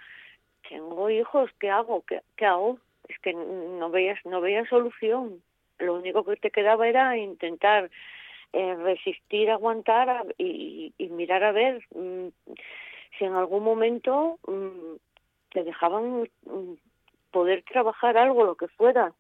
tengo 0.68 1.11
hijos, 1.11 1.51
¿qué 1.59 1.70
hago? 1.70 2.03
¿Qué, 2.03 2.22
qué 2.37 2.46
hago? 2.46 2.79
Es 3.09 3.19
que 3.21 3.33
no 3.35 3.91
veías 3.91 4.19
no 4.25 4.41
veías 4.41 4.69
solución. 4.69 5.43
Lo 5.79 5.95
único 5.95 6.25
que 6.25 6.37
te 6.37 6.51
quedaba 6.51 6.87
era 6.87 7.17
intentar 7.17 7.91
eh, 8.53 8.75
resistir, 8.77 9.51
aguantar 9.51 10.27
y, 10.38 10.93
y 10.99 11.09
mirar 11.09 11.43
a 11.43 11.53
ver 11.53 11.85
mm, 11.95 12.29
si 13.19 13.25
en 13.25 13.35
algún 13.35 13.65
momento 13.65 14.38
mm, 14.47 14.97
te 15.51 15.65
dejaban 15.65 16.29
mm, 16.45 16.75
poder 17.31 17.62
trabajar 17.65 18.17
algo, 18.17 18.45
lo 18.45 18.55
que 18.57 18.69
fuera, 18.69 19.12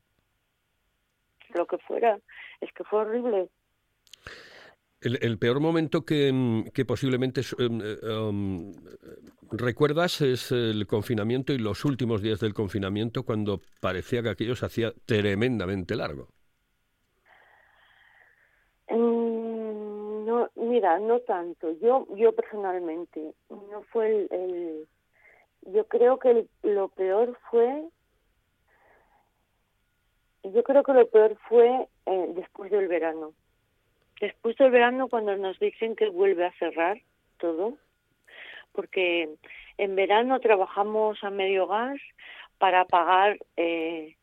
lo 1.54 1.66
que 1.66 1.78
fuera. 1.78 2.18
Es 2.60 2.72
que 2.72 2.84
fue 2.84 3.00
horrible. 3.00 3.48
El, 5.02 5.38
peor 5.38 5.60
momento 5.60 6.04
que, 6.04 6.30
mm, 6.32 6.64
posiblemente 6.86 7.40
em, 7.58 7.80
eh, 7.82 7.98
em, 8.02 8.72
recuerdas 9.50 10.20
es 10.20 10.52
el 10.52 10.86
confinamiento 10.86 11.52
y 11.52 11.58
los 11.58 11.84
últimos 11.84 12.22
días 12.22 12.40
del 12.40 12.54
confinamiento 12.54 13.24
cuando 13.24 13.60
parecía 13.80 14.22
que 14.22 14.30
aquello 14.30 14.54
se 14.56 14.66
hacía 14.66 14.92
tremendamente 15.06 15.96
largo. 15.96 16.28
Mm, 18.88 20.24
No, 20.26 20.48
mira, 20.56 20.98
no 21.00 21.20
tanto. 21.20 21.72
Yo, 21.80 22.06
yo 22.16 22.32
personalmente, 22.34 23.34
no 23.50 23.82
fue 23.92 24.06
el, 24.08 24.28
el- 24.30 24.88
yo 25.74 25.86
creo 25.88 26.18
que 26.18 26.30
el- 26.30 26.50
lo 26.62 26.88
peor 26.88 27.38
fue, 27.50 27.84
yo 30.44 30.62
creo 30.62 30.82
que 30.82 30.92
lo 30.92 31.08
peor 31.08 31.36
fue 31.48 31.88
eh, 32.06 32.32
después 32.34 32.70
del 32.70 32.88
verano. 32.88 33.34
Después 34.22 34.56
del 34.56 34.70
verano 34.70 35.08
cuando 35.08 35.36
nos 35.36 35.58
dicen 35.58 35.96
que 35.96 36.08
vuelve 36.08 36.44
a 36.46 36.52
cerrar 36.52 36.96
todo, 37.38 37.76
porque 38.70 39.28
en 39.78 39.96
verano 39.96 40.38
trabajamos 40.38 41.24
a 41.24 41.30
medio 41.30 41.66
gas 41.66 41.98
para 42.58 42.84
pagar 42.84 43.36
eh, 43.56 44.14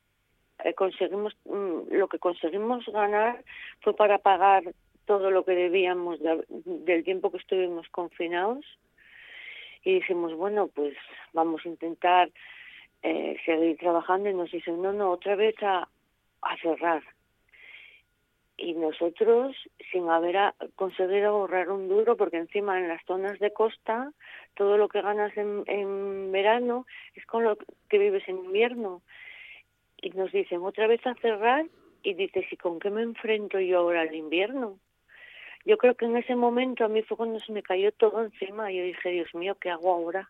eh, 0.63 0.73
conseguimos 0.73 1.35
mm, 1.43 1.91
lo 1.91 2.07
que 2.07 2.17
conseguimos 2.17 2.85
ganar 2.85 3.43
fue 3.81 3.93
para 3.93 4.19
pagar 4.19 4.63
todo 5.03 5.31
lo 5.31 5.43
que 5.43 5.51
debíamos 5.51 6.17
de- 6.21 6.45
del 6.47 7.03
tiempo 7.03 7.29
que 7.29 7.39
estuvimos 7.39 7.89
confinados. 7.89 8.65
Y 9.83 9.95
dijimos 9.95 10.33
bueno 10.33 10.69
pues 10.69 10.95
vamos 11.33 11.65
a 11.65 11.67
intentar 11.67 12.31
eh, 13.03 13.35
seguir 13.45 13.75
trabajando 13.77 14.29
y 14.29 14.33
nos 14.33 14.49
dicen 14.49 14.81
no 14.81 14.93
no 14.93 15.11
otra 15.11 15.35
vez 15.35 15.61
a 15.61 15.89
cerrar 16.61 17.03
y 18.59 18.73
nosotros 18.73 19.55
sin 19.91 20.09
haber 20.09 20.37
a- 20.37 20.55
conseguido 20.75 21.29
ahorrar 21.29 21.71
un 21.71 21.87
duro 21.87 22.17
porque 22.17 22.37
encima 22.37 22.77
en 22.79 22.87
las 22.87 23.03
zonas 23.05 23.39
de 23.39 23.51
costa 23.51 24.11
todo 24.55 24.77
lo 24.77 24.89
que 24.89 25.01
ganas 25.01 25.35
en, 25.37 25.63
en 25.67 26.31
verano 26.31 26.85
es 27.15 27.25
con 27.25 27.43
lo 27.43 27.57
que 27.89 27.97
vives 27.97 28.27
en 28.27 28.37
invierno 28.37 29.01
y 30.01 30.09
nos 30.11 30.31
dicen 30.31 30.61
otra 30.61 30.87
vez 30.87 31.05
a 31.05 31.15
cerrar 31.15 31.65
y 32.03 32.13
dices, 32.13 32.45
¿y 32.51 32.57
con 32.57 32.79
qué 32.79 32.89
me 32.89 33.01
enfrento 33.01 33.59
yo 33.59 33.79
ahora 33.79 34.01
al 34.01 34.15
invierno? 34.15 34.79
Yo 35.65 35.77
creo 35.77 35.95
que 35.95 36.05
en 36.05 36.15
ese 36.17 36.35
momento 36.35 36.85
a 36.85 36.87
mí 36.87 37.01
fue 37.01 37.17
cuando 37.17 37.39
se 37.39 37.51
me 37.51 37.61
cayó 37.63 37.91
todo 37.91 38.23
encima 38.23 38.71
y 38.71 38.77
yo 38.77 38.83
dije, 38.83 39.09
Dios 39.09 39.33
mío, 39.35 39.55
¿qué 39.59 39.69
hago 39.69 39.93
ahora? 39.93 40.29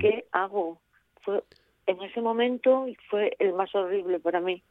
¿Qué 0.00 0.26
hago? 0.32 0.80
Fue 1.22 1.42
en 1.86 2.00
ese 2.02 2.20
momento 2.20 2.86
fue 3.08 3.34
el 3.38 3.52
más 3.54 3.74
horrible 3.74 4.20
para 4.20 4.40
mí. 4.40 4.62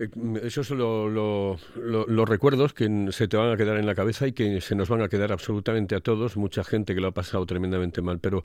Eh, 0.00 0.08
Esos 0.44 0.68
son 0.68 0.78
lo- 0.78 1.08
lo- 1.08 1.56
lo- 1.76 2.06
los 2.06 2.28
recuerdos 2.28 2.72
que 2.72 3.08
se 3.10 3.26
te 3.26 3.36
van 3.36 3.50
a 3.50 3.56
quedar 3.56 3.78
en 3.78 3.86
la 3.86 3.94
cabeza 3.96 4.26
y 4.28 4.32
que 4.32 4.60
se 4.60 4.74
nos 4.76 4.88
van 4.88 5.02
a 5.02 5.08
quedar 5.08 5.32
absolutamente 5.32 5.96
a 5.96 6.00
todos, 6.00 6.36
mucha 6.36 6.62
gente 6.62 6.94
que 6.94 7.00
lo 7.00 7.08
ha 7.08 7.12
pasado 7.12 7.44
tremendamente 7.46 8.00
mal. 8.00 8.20
Pero 8.20 8.44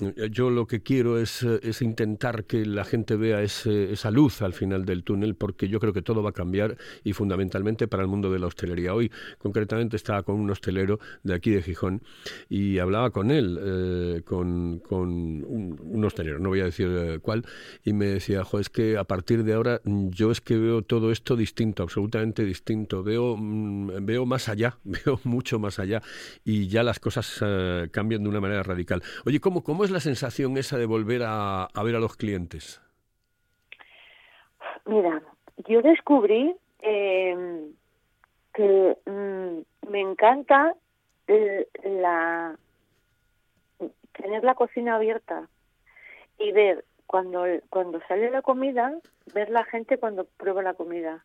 eh, 0.00 0.28
yo 0.30 0.48
lo 0.50 0.66
que 0.66 0.82
quiero 0.82 1.18
es, 1.18 1.42
eh, 1.42 1.60
es 1.62 1.82
intentar 1.82 2.44
que 2.44 2.64
la 2.64 2.84
gente 2.84 3.16
vea 3.16 3.42
ese- 3.42 3.92
esa 3.92 4.10
luz 4.10 4.40
al 4.42 4.54
final 4.54 4.84
del 4.86 5.04
túnel, 5.04 5.34
porque 5.34 5.68
yo 5.68 5.78
creo 5.78 5.92
que 5.92 6.00
todo 6.02 6.22
va 6.22 6.30
a 6.30 6.32
cambiar 6.32 6.76
y 7.04 7.12
fundamentalmente 7.12 7.86
para 7.86 8.02
el 8.02 8.08
mundo 8.08 8.30
de 8.32 8.38
la 8.38 8.46
hostelería. 8.46 8.94
Hoy, 8.94 9.10
concretamente, 9.38 9.96
estaba 9.96 10.22
con 10.22 10.36
un 10.36 10.50
hostelero 10.50 10.98
de 11.22 11.34
aquí 11.34 11.50
de 11.50 11.62
Gijón 11.62 12.02
y 12.48 12.78
hablaba 12.78 13.10
con 13.10 13.30
él, 13.30 13.58
eh, 13.62 14.22
con, 14.24 14.78
con 14.80 15.10
un, 15.44 16.04
hostelero, 16.04 16.38
no 16.38 16.48
voy 16.50 16.60
a 16.60 16.64
decir 16.64 17.18
cuál, 17.22 17.44
y 17.84 17.92
me 17.92 18.06
decía, 18.06 18.44
jo, 18.44 18.58
es 18.58 18.68
que 18.70 18.96
a 18.98 19.04
partir 19.04 19.42
de 19.44 19.54
ahora 19.54 19.80
mm, 19.84 20.08
yo 20.10 20.30
es 20.30 20.40
que 20.40 20.56
veo 20.58 20.82
todo 20.82 20.93
esto 21.10 21.36
distinto, 21.36 21.82
absolutamente 21.82 22.44
distinto, 22.44 23.02
veo, 23.02 23.36
mm, 23.36 24.04
veo 24.04 24.26
más 24.26 24.48
allá, 24.48 24.78
veo 24.84 25.20
mucho 25.24 25.58
más 25.58 25.78
allá 25.78 26.02
y 26.44 26.68
ya 26.68 26.82
las 26.82 27.00
cosas 27.00 27.40
eh, 27.44 27.88
cambian 27.92 28.22
de 28.22 28.28
una 28.28 28.40
manera 28.40 28.62
radical. 28.62 29.02
Oye, 29.26 29.40
¿cómo, 29.40 29.62
¿cómo 29.62 29.84
es 29.84 29.90
la 29.90 30.00
sensación 30.00 30.56
esa 30.56 30.78
de 30.78 30.86
volver 30.86 31.22
a, 31.24 31.68
ver 31.84 31.96
a 31.96 32.00
los 32.00 32.16
clientes? 32.16 32.80
Mira, 34.86 35.22
yo 35.68 35.82
descubrí 35.82 36.54
eh, 36.80 37.70
que 38.52 38.96
mm, 39.06 39.90
me 39.90 40.00
encanta 40.00 40.74
la 41.84 42.56
tener 44.12 44.44
la 44.44 44.54
cocina 44.54 44.96
abierta 44.96 45.48
y 46.38 46.52
ver 46.52 46.84
cuando 47.14 47.44
cuando 47.70 48.00
sale 48.08 48.28
la 48.28 48.42
comida, 48.42 48.92
ver 49.34 49.48
la 49.48 49.62
gente 49.66 49.98
cuando 49.98 50.24
prueba 50.24 50.62
la 50.62 50.74
comida. 50.74 51.24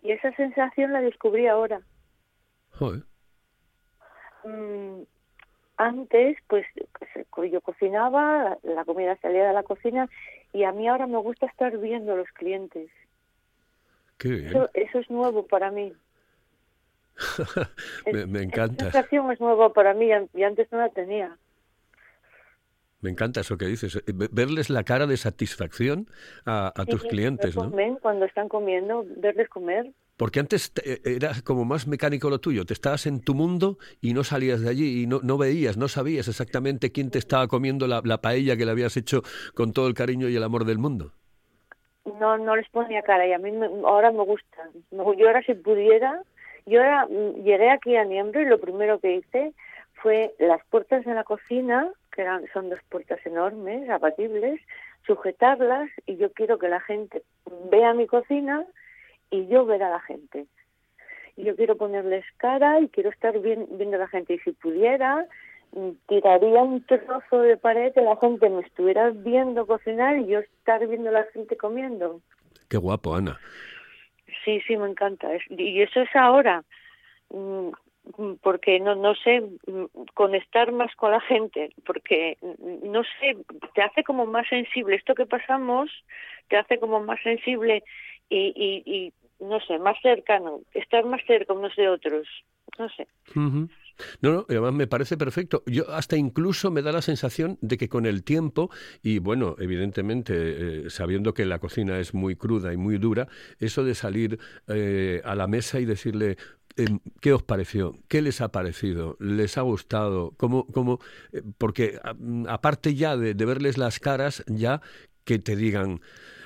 Y 0.00 0.12
esa 0.12 0.30
sensación 0.36 0.92
la 0.92 1.00
descubrí 1.00 1.48
ahora. 1.48 1.80
Joder. 2.78 3.02
Mm, 4.44 5.02
antes, 5.78 6.38
pues 6.46 6.64
se- 7.12 7.26
yo 7.50 7.60
cocinaba, 7.62 8.56
la 8.62 8.84
comida 8.84 9.16
salía 9.16 9.48
de 9.48 9.52
la 9.52 9.64
cocina 9.64 10.08
y 10.52 10.62
a 10.62 10.70
mí 10.70 10.86
ahora 10.86 11.08
me 11.08 11.18
gusta 11.18 11.46
estar 11.46 11.76
viendo 11.78 12.12
a 12.12 12.16
los 12.18 12.28
clientes. 12.28 12.88
Qué 14.18 14.28
bien. 14.28 14.46
Eso, 14.50 14.70
eso 14.72 14.98
es 15.00 15.10
nuevo 15.10 15.48
para 15.48 15.72
mí. 15.72 15.92
me, 18.06 18.26
me 18.26 18.38
Esa 18.38 18.42
encanta. 18.44 18.84
sensación 18.84 19.32
es 19.32 19.40
nueva 19.40 19.72
para 19.72 19.94
mí 19.94 20.10
y 20.32 20.42
antes 20.44 20.70
no 20.70 20.78
la 20.78 20.90
tenía. 20.90 21.36
Me 23.02 23.10
encanta 23.10 23.40
eso 23.40 23.58
que 23.58 23.66
dices. 23.66 23.96
eh, 23.96 24.02
ve- 24.14 24.28
Verles 24.32 24.70
la 24.70 24.84
cara 24.84 25.06
de 25.06 25.16
satisfacción 25.16 26.06
a, 26.46 26.72
a 26.74 26.86
tus 26.86 27.02
clientes, 27.04 27.56
¿no? 27.56 27.70
comen, 27.70 27.96
cuando 27.96 28.24
están 28.24 28.48
comiendo, 28.48 29.04
verles 29.16 29.48
comer. 29.48 29.92
Porque 30.16 30.40
antes 30.40 30.72
te- 30.72 30.92
eh, 30.94 31.00
era 31.04 31.32
como 31.44 31.64
más 31.64 31.86
mecánico 31.88 32.30
lo 32.30 32.38
tuyo. 32.38 32.64
Te 32.64 32.74
estabas 32.74 33.06
en 33.06 33.20
tu 33.20 33.34
mundo 33.34 33.76
y 34.00 34.14
no 34.14 34.22
salías 34.24 34.60
de 34.60 34.70
allí 34.70 35.02
y 35.02 35.06
no, 35.06 35.20
no 35.22 35.36
veías, 35.36 35.76
no 35.76 35.88
sabías 35.88 36.28
exactamente 36.28 36.92
quién 36.92 37.10
te 37.10 37.18
estaba 37.18 37.48
comiendo 37.48 37.86
la, 37.88 38.02
la 38.04 38.20
paella 38.20 38.56
que 38.56 38.64
le 38.64 38.70
habías 38.70 38.96
hecho 38.96 39.22
con 39.54 39.72
todo 39.72 39.88
el 39.88 39.94
cariño 39.94 40.28
y 40.28 40.36
el 40.36 40.42
amor 40.44 40.64
del 40.64 40.78
mundo. 40.78 41.12
No, 42.20 42.36
no 42.38 42.56
les 42.56 42.68
ponía 42.70 43.02
cara 43.02 43.26
y 43.26 43.32
a 43.32 43.38
mí 43.38 43.50
me- 43.52 43.66
ahora 43.84 44.10
me 44.10 44.24
gusta. 44.24 44.68
Yo 44.90 45.26
ahora 45.26 45.42
si 45.44 45.54
pudiera, 45.54 46.20
yo 46.66 46.80
ahora 46.80 47.06
mm, 47.06 47.42
llegué 47.44 47.70
aquí 47.70 47.96
a 47.96 48.04
Niembro 48.04 48.40
y 48.40 48.46
lo 48.46 48.60
primero 48.60 48.98
que 49.00 49.16
hice 49.16 49.54
fue 50.02 50.34
las 50.38 50.64
puertas 50.66 51.04
de 51.04 51.14
la 51.14 51.22
cocina, 51.22 51.88
que 52.12 52.22
eran, 52.22 52.44
son 52.52 52.68
dos 52.68 52.80
puertas 52.88 53.24
enormes, 53.24 53.88
abatibles, 53.88 54.60
sujetarlas 55.06 55.88
y 56.06 56.16
yo 56.16 56.32
quiero 56.32 56.58
que 56.58 56.68
la 56.68 56.80
gente 56.80 57.22
vea 57.70 57.94
mi 57.94 58.06
cocina 58.06 58.66
y 59.30 59.46
yo 59.46 59.64
ver 59.64 59.84
a 59.84 59.90
la 59.90 60.00
gente. 60.00 60.46
Y 61.36 61.44
yo 61.44 61.56
quiero 61.56 61.76
ponerles 61.76 62.24
cara 62.36 62.80
y 62.80 62.88
quiero 62.88 63.10
estar 63.10 63.38
bien, 63.38 63.66
viendo 63.70 63.96
a 63.96 64.00
la 64.00 64.08
gente. 64.08 64.34
Y 64.34 64.38
si 64.40 64.52
pudiera, 64.52 65.26
mm, 65.72 65.90
tiraría 66.08 66.62
un 66.62 66.84
trozo 66.84 67.38
de 67.40 67.56
pared 67.56 67.92
que 67.94 68.02
la 68.02 68.16
gente 68.16 68.50
me 68.50 68.60
estuviera 68.62 69.10
viendo 69.10 69.66
cocinar 69.66 70.18
y 70.18 70.26
yo 70.26 70.40
estar 70.40 70.86
viendo 70.86 71.08
a 71.10 71.12
la 71.12 71.24
gente 71.32 71.56
comiendo. 71.56 72.20
Qué 72.68 72.76
guapo, 72.76 73.14
Ana. 73.14 73.38
Sí, 74.44 74.60
sí, 74.66 74.76
me 74.76 74.90
encanta. 74.90 75.28
Y 75.48 75.80
eso 75.80 76.00
es 76.00 76.14
ahora. 76.14 76.64
Mm, 78.18 78.34
porque 78.42 78.80
no 78.80 78.94
no 78.94 79.14
sé 79.14 79.40
mm, 79.40 79.84
conectar 80.14 80.72
más 80.72 80.94
con 80.96 81.10
la 81.12 81.20
gente 81.20 81.70
porque 81.84 82.36
mm, 82.40 82.90
no 82.90 83.02
sé 83.20 83.36
te 83.74 83.82
hace 83.82 84.04
como 84.04 84.26
más 84.26 84.48
sensible 84.48 84.96
esto 84.96 85.14
que 85.14 85.26
pasamos 85.26 85.90
te 86.48 86.56
hace 86.56 86.78
como 86.78 87.00
más 87.00 87.20
sensible 87.22 87.82
y, 88.28 88.52
y, 88.56 88.82
y 88.86 89.12
no 89.44 89.60
sé 89.60 89.78
más 89.78 89.96
cercano 90.02 90.60
estar 90.72 91.04
más 91.04 91.20
cerca 91.26 91.52
unos 91.52 91.74
de 91.76 91.88
otros 91.88 92.26
no 92.78 92.88
sé. 92.88 93.06
No, 94.20 94.32
no, 94.32 94.46
además 94.48 94.72
me 94.72 94.86
parece 94.86 95.16
perfecto. 95.16 95.62
Yo 95.66 95.90
hasta 95.90 96.16
incluso 96.16 96.70
me 96.70 96.82
da 96.82 96.92
la 96.92 97.02
sensación 97.02 97.58
de 97.60 97.76
que 97.76 97.88
con 97.88 98.06
el 98.06 98.24
tiempo, 98.24 98.70
y 99.02 99.18
bueno, 99.18 99.56
evidentemente, 99.58 100.86
eh, 100.86 100.90
sabiendo 100.90 101.34
que 101.34 101.44
la 101.44 101.58
cocina 101.58 101.98
es 101.98 102.14
muy 102.14 102.34
cruda 102.34 102.72
y 102.72 102.76
muy 102.76 102.98
dura, 102.98 103.28
eso 103.58 103.84
de 103.84 103.94
salir 103.94 104.38
eh, 104.68 105.20
a 105.24 105.34
la 105.34 105.46
mesa 105.46 105.78
y 105.80 105.84
decirle, 105.84 106.36
¿Qué 107.20 107.32
os 107.32 107.42
pareció? 107.42 107.94
¿Qué 108.08 108.22
les 108.22 108.40
ha 108.40 108.50
parecido? 108.52 109.16
¿Les 109.20 109.58
ha 109.58 109.62
gustado? 109.62 110.32
¿Cómo, 110.36 110.66
cómo? 110.66 110.98
eh, 111.32 111.42
Porque 111.58 112.00
mm, 112.18 112.46
aparte 112.48 112.94
ya 112.94 113.16
de, 113.16 113.34
de 113.34 113.44
verles 113.44 113.78
las 113.78 113.98
caras, 114.00 114.44
ya 114.48 114.80
que 115.24 115.38
te 115.38 115.56
digan, 115.56 116.00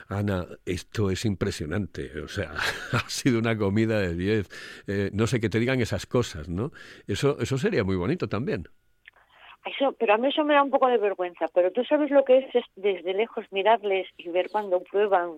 Ana, 0.08 0.46
esto 0.66 1.10
es 1.10 1.24
impresionante, 1.24 2.20
o 2.24 2.28
sea, 2.28 2.52
ha 2.92 3.08
sido 3.10 3.38
una 3.38 3.56
comida 3.58 4.00
de 4.00 4.14
10, 4.14 4.48
eh, 4.86 5.10
no 5.12 5.26
sé, 5.26 5.40
que 5.40 5.48
te 5.50 5.58
digan 5.60 5.80
esas 5.80 6.06
cosas, 6.06 6.48
¿no? 6.48 6.72
Eso, 7.06 7.38
eso 7.40 7.58
sería 7.58 7.84
muy 7.84 7.96
bonito 7.96 8.28
también. 8.28 8.68
Eso, 9.64 9.92
pero 9.98 10.14
a 10.14 10.18
mí 10.18 10.28
eso 10.28 10.44
me 10.44 10.54
da 10.54 10.62
un 10.62 10.70
poco 10.70 10.86
de 10.88 10.98
vergüenza. 10.98 11.46
Pero 11.52 11.72
tú 11.72 11.84
sabes 11.84 12.10
lo 12.10 12.24
que 12.24 12.38
es, 12.38 12.54
es 12.54 12.64
desde 12.76 13.14
lejos 13.14 13.44
mirarles 13.50 14.06
y 14.16 14.28
ver 14.30 14.48
cuando 14.50 14.82
prueban 14.82 15.32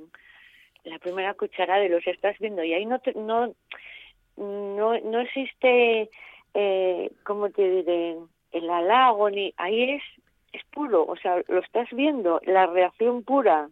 la 0.85 0.99
primera 0.99 1.35
cucharada 1.35 1.85
y 1.85 1.89
los 1.89 2.07
estás 2.07 2.39
viendo 2.39 2.65
y 2.65 2.75
ahí 2.75 2.87
no 2.87 3.01
te- 3.01 3.15
no 3.15 3.55
no 4.39 4.99
no 5.01 5.21
existe 5.21 6.09
eh, 6.55 7.11
cómo 7.25 7.51
te 7.51 7.63
diré 7.71 8.17
el 8.53 8.71
halago 8.71 9.29
ni 9.31 9.53
ahí 9.57 9.91
es 9.93 10.03
es 10.53 10.63
puro 10.73 11.05
o 11.07 11.17
sea 11.17 11.43
lo 11.49 11.61
estás 11.61 11.89
viendo 11.93 12.41
la 12.45 12.67
reacción 12.67 13.23
pura. 13.23 13.69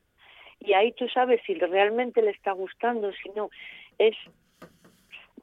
Y 0.59 0.73
ahí 0.73 0.93
tú 0.93 1.07
sabes 1.09 1.41
si 1.47 1.55
realmente 1.55 2.23
le 2.23 2.31
está 2.31 2.53
gustando 2.53 3.13
si 3.13 3.29
no. 3.31 3.51
Es 3.99 4.17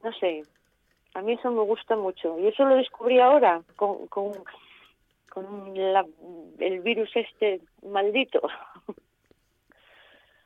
no 0.04 0.12
sé 0.14 0.42
a 1.16 1.22
mí 1.22 1.34
eso 1.34 1.52
me 1.52 1.62
gusta 1.62 1.96
mucho. 1.96 2.38
Y 2.40 2.48
eso 2.48 2.66
lo 2.66 2.76
descubrí 2.76 3.20
ahora 3.20 3.62
con 3.76 4.08
con 4.08 4.32
con 5.30 5.74
la- 5.76 6.06
el 6.60 6.80
virus 6.82 7.10
este 7.16 7.62
maldito. 7.84 8.42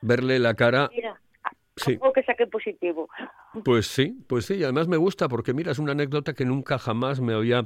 Verle 0.01 0.39
la 0.39 0.53
cara, 0.53 0.89
mira 0.93 1.19
sí, 1.77 1.93
algo 1.93 2.13
que 2.13 2.23
saqué 2.23 2.47
positivo. 2.47 3.09
Pues 3.63 3.87
sí, 3.87 4.17
pues 4.27 4.45
sí, 4.45 4.55
y 4.55 4.63
además 4.63 4.87
me 4.87 4.97
gusta 4.97 5.27
porque 5.27 5.53
mira, 5.53 5.71
es 5.71 5.79
una 5.79 5.93
anécdota 5.93 6.33
que 6.33 6.45
nunca 6.45 6.77
jamás 6.77 7.21
me 7.21 7.33
había 7.33 7.65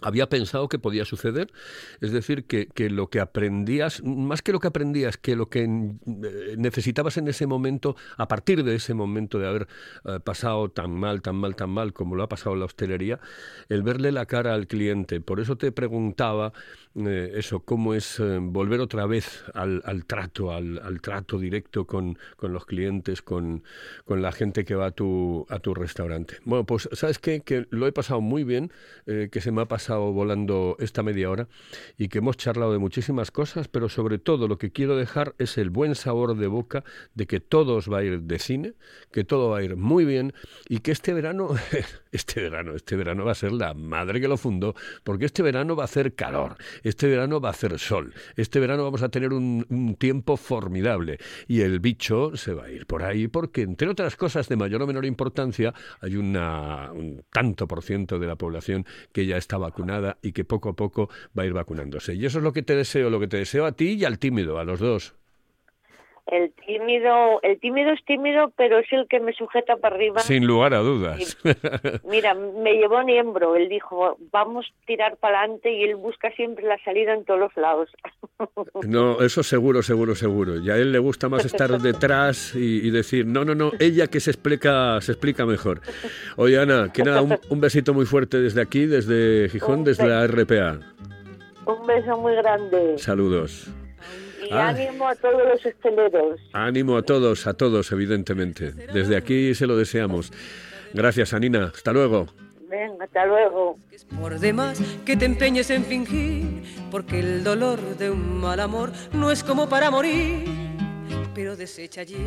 había 0.00 0.28
pensado 0.28 0.68
que 0.68 0.78
podía 0.78 1.04
suceder, 1.04 1.52
es 2.00 2.12
decir, 2.12 2.44
que, 2.44 2.66
que 2.66 2.88
lo 2.88 3.10
que 3.10 3.20
aprendías, 3.20 4.02
más 4.02 4.40
que 4.40 4.52
lo 4.52 4.60
que 4.60 4.68
aprendías, 4.68 5.18
que 5.18 5.36
lo 5.36 5.50
que 5.50 5.64
eh, 5.64 6.54
necesitabas 6.56 7.18
en 7.18 7.28
ese 7.28 7.46
momento, 7.46 7.96
a 8.16 8.26
partir 8.26 8.64
de 8.64 8.74
ese 8.74 8.94
momento 8.94 9.38
de 9.38 9.48
haber 9.48 9.68
eh, 10.04 10.18
pasado 10.24 10.70
tan 10.70 10.92
mal, 10.92 11.20
tan 11.20 11.36
mal, 11.36 11.56
tan 11.56 11.70
mal 11.70 11.92
como 11.92 12.16
lo 12.16 12.22
ha 12.22 12.28
pasado 12.28 12.56
la 12.56 12.64
hostelería, 12.64 13.20
el 13.68 13.82
verle 13.82 14.12
la 14.12 14.24
cara 14.26 14.54
al 14.54 14.66
cliente. 14.66 15.20
Por 15.20 15.40
eso 15.40 15.56
te 15.56 15.72
preguntaba 15.72 16.52
eh, 16.94 17.32
eso, 17.34 17.60
cómo 17.60 17.94
es 17.94 18.20
volver 18.40 18.80
otra 18.80 19.06
vez 19.06 19.44
al, 19.54 19.82
al 19.84 20.06
trato, 20.06 20.52
al, 20.52 20.78
al 20.78 21.00
trato 21.00 21.38
directo 21.38 21.86
con, 21.86 22.18
con 22.36 22.52
los 22.52 22.64
clientes, 22.64 23.20
con, 23.20 23.62
con 24.04 24.22
la 24.22 24.32
gente 24.32 24.64
que 24.64 24.74
va 24.74 24.86
a 24.86 24.90
tu, 24.90 25.46
a 25.50 25.58
tu 25.58 25.74
restaurante. 25.74 26.36
Bueno, 26.44 26.64
pues 26.64 26.88
sabes 26.92 27.18
qué? 27.18 27.40
que 27.40 27.66
lo 27.70 27.86
he 27.86 27.92
pasado 27.92 28.20
muy 28.20 28.44
bien, 28.44 28.72
que 29.06 29.40
se 29.40 29.50
me 29.50 29.62
ha 29.62 29.66
pasado 29.66 29.81
volando 29.88 30.76
esta 30.78 31.02
media 31.02 31.30
hora 31.30 31.48
y 31.98 32.08
que 32.08 32.18
hemos 32.18 32.36
charlado 32.36 32.72
de 32.72 32.78
muchísimas 32.78 33.30
cosas, 33.30 33.68
pero 33.68 33.88
sobre 33.88 34.18
todo 34.18 34.48
lo 34.48 34.58
que 34.58 34.70
quiero 34.70 34.96
dejar 34.96 35.34
es 35.38 35.58
el 35.58 35.70
buen 35.70 35.94
sabor 35.94 36.36
de 36.36 36.46
boca 36.46 36.84
de 37.14 37.26
que 37.26 37.40
todo 37.40 37.76
os 37.76 37.90
va 37.90 37.98
a 37.98 38.04
ir 38.04 38.22
de 38.22 38.38
cine, 38.38 38.74
que 39.10 39.24
todo 39.24 39.50
va 39.50 39.58
a 39.58 39.62
ir 39.62 39.76
muy 39.76 40.04
bien 40.04 40.32
y 40.68 40.78
que 40.80 40.92
este 40.92 41.12
verano, 41.12 41.50
este 42.12 42.40
verano, 42.40 42.74
este 42.74 42.96
verano 42.96 43.24
va 43.24 43.32
a 43.32 43.36
ser 43.36 43.52
la 43.52 43.74
madre 43.74 44.20
que 44.20 44.28
lo 44.28 44.36
fundó, 44.36 44.74
porque 45.04 45.26
este 45.26 45.42
verano 45.42 45.76
va 45.76 45.84
a 45.84 45.86
hacer 45.86 46.14
calor, 46.14 46.56
este 46.82 47.08
verano 47.08 47.40
va 47.40 47.48
a 47.48 47.52
hacer 47.52 47.78
sol, 47.78 48.14
este 48.36 48.60
verano 48.60 48.84
vamos 48.84 49.02
a 49.02 49.08
tener 49.08 49.32
un, 49.32 49.66
un 49.68 49.96
tiempo 49.96 50.36
formidable 50.36 51.18
y 51.48 51.60
el 51.60 51.80
bicho 51.80 52.36
se 52.36 52.54
va 52.54 52.64
a 52.64 52.70
ir 52.70 52.86
por 52.86 53.02
ahí 53.02 53.28
porque, 53.28 53.62
entre 53.62 53.88
otras 53.88 54.16
cosas 54.16 54.48
de 54.48 54.56
mayor 54.56 54.82
o 54.82 54.86
menor 54.86 55.04
importancia, 55.04 55.74
hay 56.00 56.16
una, 56.16 56.92
un 56.92 57.24
tanto 57.30 57.66
por 57.66 57.82
ciento 57.82 58.18
de 58.18 58.26
la 58.26 58.36
población 58.36 58.86
que 59.12 59.26
ya 59.26 59.36
está 59.36 59.58
y 60.22 60.32
que 60.32 60.44
poco 60.44 60.70
a 60.70 60.76
poco 60.76 61.08
va 61.36 61.42
a 61.44 61.46
ir 61.46 61.52
vacunándose. 61.52 62.14
Y 62.14 62.26
eso 62.26 62.38
es 62.38 62.44
lo 62.44 62.52
que 62.52 62.62
te 62.62 62.76
deseo, 62.76 63.10
lo 63.10 63.20
que 63.20 63.28
te 63.28 63.36
deseo 63.36 63.66
a 63.66 63.72
ti 63.72 63.92
y 63.92 64.04
al 64.04 64.18
tímido, 64.18 64.58
a 64.58 64.64
los 64.64 64.80
dos. 64.80 65.14
El 66.26 66.52
tímido 66.52 67.40
el 67.42 67.58
tímido 67.58 67.90
es 67.92 68.04
tímido 68.04 68.52
pero 68.56 68.78
es 68.78 68.86
el 68.92 69.08
que 69.08 69.20
me 69.20 69.32
sujeta 69.32 69.76
para 69.76 69.96
arriba 69.96 70.20
Sin 70.20 70.46
lugar 70.46 70.72
a 70.74 70.78
dudas. 70.78 71.36
Mira, 72.04 72.34
me 72.34 72.74
llevó 72.74 73.02
Niembro, 73.02 73.56
él 73.56 73.68
dijo, 73.68 74.16
vamos 74.30 74.66
a 74.66 74.86
tirar 74.86 75.16
para 75.16 75.40
adelante 75.40 75.72
y 75.72 75.82
él 75.82 75.96
busca 75.96 76.30
siempre 76.32 76.64
la 76.64 76.78
salida 76.84 77.12
en 77.14 77.24
todos 77.24 77.40
los 77.40 77.56
lados. 77.56 77.90
No, 78.84 79.20
eso 79.20 79.44
seguro, 79.44 79.82
seguro, 79.82 80.16
seguro. 80.16 80.58
Y 80.58 80.68
a 80.68 80.76
él 80.76 80.90
le 80.90 80.98
gusta 80.98 81.28
más 81.28 81.44
estar 81.44 81.70
detrás 81.80 82.54
y, 82.56 82.86
y 82.86 82.90
decir, 82.90 83.24
no, 83.24 83.44
no, 83.44 83.54
no, 83.54 83.70
ella 83.78 84.08
que 84.08 84.18
se 84.18 84.30
explica, 84.30 85.00
se 85.00 85.12
explica 85.12 85.46
mejor. 85.46 85.80
Oye, 86.36 86.58
Ana, 86.58 86.90
que 86.92 87.04
nada, 87.04 87.22
un, 87.22 87.38
un 87.48 87.60
besito 87.60 87.94
muy 87.94 88.04
fuerte 88.04 88.40
desde 88.40 88.60
aquí, 88.60 88.86
desde 88.86 89.48
Gijón, 89.48 89.80
Un 89.80 89.84
desde 89.84 90.08
la 90.08 90.26
RPA. 90.26 90.80
Un 91.64 91.86
beso 91.86 92.16
muy 92.18 92.34
grande 92.34 92.98
Saludos. 92.98 93.70
Y 94.52 94.54
Ah. 94.54 94.68
ánimo 94.68 95.08
a 95.08 95.14
todos 95.14 95.42
los 95.48 95.64
esteleros. 95.64 96.40
Ánimo 96.52 96.96
a 96.96 97.02
todos, 97.02 97.46
a 97.46 97.54
todos, 97.54 97.90
evidentemente. 97.92 98.72
Desde 98.72 99.16
aquí 99.16 99.54
se 99.54 99.66
lo 99.66 99.76
deseamos. 99.76 100.32
Gracias, 100.92 101.32
Anina. 101.32 101.72
Hasta 101.74 101.92
luego. 101.92 102.26
Venga, 102.68 103.04
hasta 103.04 103.24
luego. 103.26 103.78
Por 104.20 104.38
demás 104.38 104.80
que 105.06 105.16
te 105.16 105.24
empeñes 105.24 105.70
en 105.70 105.84
fingir, 105.84 106.62
porque 106.90 107.20
el 107.20 107.44
dolor 107.44 107.78
de 107.96 108.10
un 108.10 108.40
mal 108.40 108.60
amor 108.60 108.92
no 109.12 109.30
es 109.30 109.42
como 109.44 109.68
para 109.68 109.90
morir, 109.90 110.44
pero 111.34 111.56
desecha 111.56 112.02
ya 112.02 112.18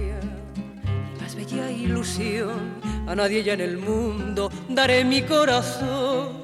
más 1.22 1.36
bella 1.36 1.70
ilusión. 1.72 2.76
A 3.08 3.16
nadie 3.16 3.44
ya 3.44 3.54
en 3.54 3.62
el 3.62 3.78
mundo 3.78 4.50
daré 4.70 5.04
mi 5.06 5.22
corazón. 5.24 6.42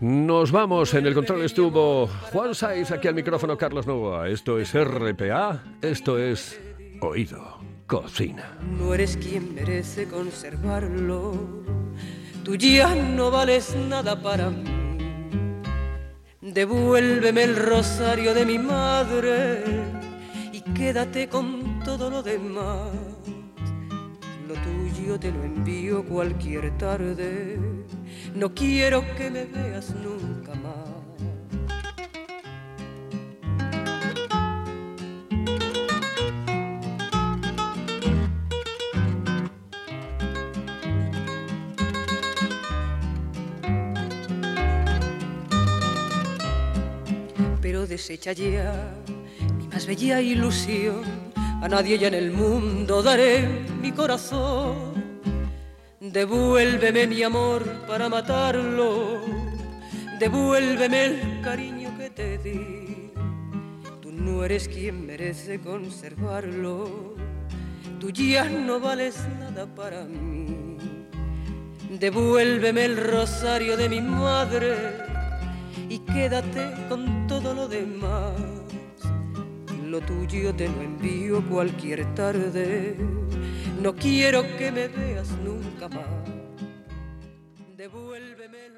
Nos 0.00 0.52
vamos. 0.52 0.94
En 0.94 1.06
el 1.06 1.14
control 1.14 1.42
estuvo 1.42 2.06
Juan 2.06 2.54
Saiz, 2.54 2.92
aquí 2.92 3.08
al 3.08 3.14
micrófono 3.14 3.58
Carlos 3.58 3.86
Novoa. 3.86 4.28
Esto 4.28 4.58
es 4.58 4.72
RPA, 4.72 5.64
esto 5.82 6.18
es 6.18 6.60
Oído 7.00 7.58
Cocina. 7.86 8.56
No 8.78 8.94
eres 8.94 9.16
quien 9.16 9.54
merece 9.54 10.06
conservarlo. 10.06 11.34
Tú 12.44 12.54
ya 12.54 12.94
no 12.94 13.32
vales 13.32 13.74
nada 13.74 14.22
para 14.22 14.50
mí. 14.50 14.78
Devuélveme 16.40 17.42
el 17.42 17.56
rosario 17.56 18.34
de 18.34 18.46
mi 18.46 18.58
madre 18.58 19.64
y 20.52 20.60
quédate 20.60 21.28
con 21.28 21.80
todo 21.84 22.08
lo 22.08 22.22
demás. 22.22 23.17
Lo 24.48 24.54
tuyo 24.54 25.20
te 25.20 25.30
lo 25.30 25.44
envío 25.44 26.02
cualquier 26.06 26.74
tarde. 26.78 27.58
No 28.34 28.54
quiero 28.54 29.04
que 29.14 29.30
me 29.30 29.44
veas 29.44 29.94
nunca 29.94 30.54
más. 30.54 30.88
pero 47.60 47.86
desecha 47.86 48.32
ya 48.32 48.94
mi 49.58 49.68
más 49.68 49.84
bella 49.86 50.22
ilusión. 50.22 51.04
A 51.36 51.68
nadie 51.68 51.98
ya 51.98 52.08
en 52.08 52.14
el 52.14 52.30
mundo 52.30 53.02
daré 53.02 53.67
corazón. 53.92 55.08
Devuélveme 56.00 57.06
mi 57.06 57.22
amor 57.22 57.64
para 57.86 58.08
matarlo. 58.08 59.20
Devuélveme 60.18 61.04
el 61.04 61.40
cariño 61.42 61.96
que 61.98 62.10
te 62.10 62.38
di. 62.38 63.12
Tú 64.00 64.10
no 64.12 64.44
eres 64.44 64.68
quien 64.68 65.06
merece 65.06 65.60
conservarlo. 65.60 67.14
Tú 68.00 68.10
ya 68.10 68.48
no 68.48 68.80
vales 68.80 69.16
nada 69.38 69.66
para 69.66 70.04
mí. 70.04 70.56
Devuélveme 71.90 72.84
el 72.84 72.96
rosario 72.96 73.76
de 73.76 73.88
mi 73.88 74.00
madre 74.00 74.76
y 75.88 75.98
quédate 76.00 76.74
con 76.88 77.26
todo 77.26 77.54
lo 77.54 77.66
demás. 77.66 78.34
Lo 79.84 80.00
tuyo 80.00 80.54
te 80.54 80.68
lo 80.68 80.82
envío 80.82 81.42
cualquier 81.48 82.04
tarde. 82.14 82.94
No 83.80 83.94
quiero 83.94 84.42
que 84.56 84.72
me 84.72 84.88
veas 84.88 85.28
nunca 85.44 85.88
más. 85.88 86.04
devuélveme 87.76 88.77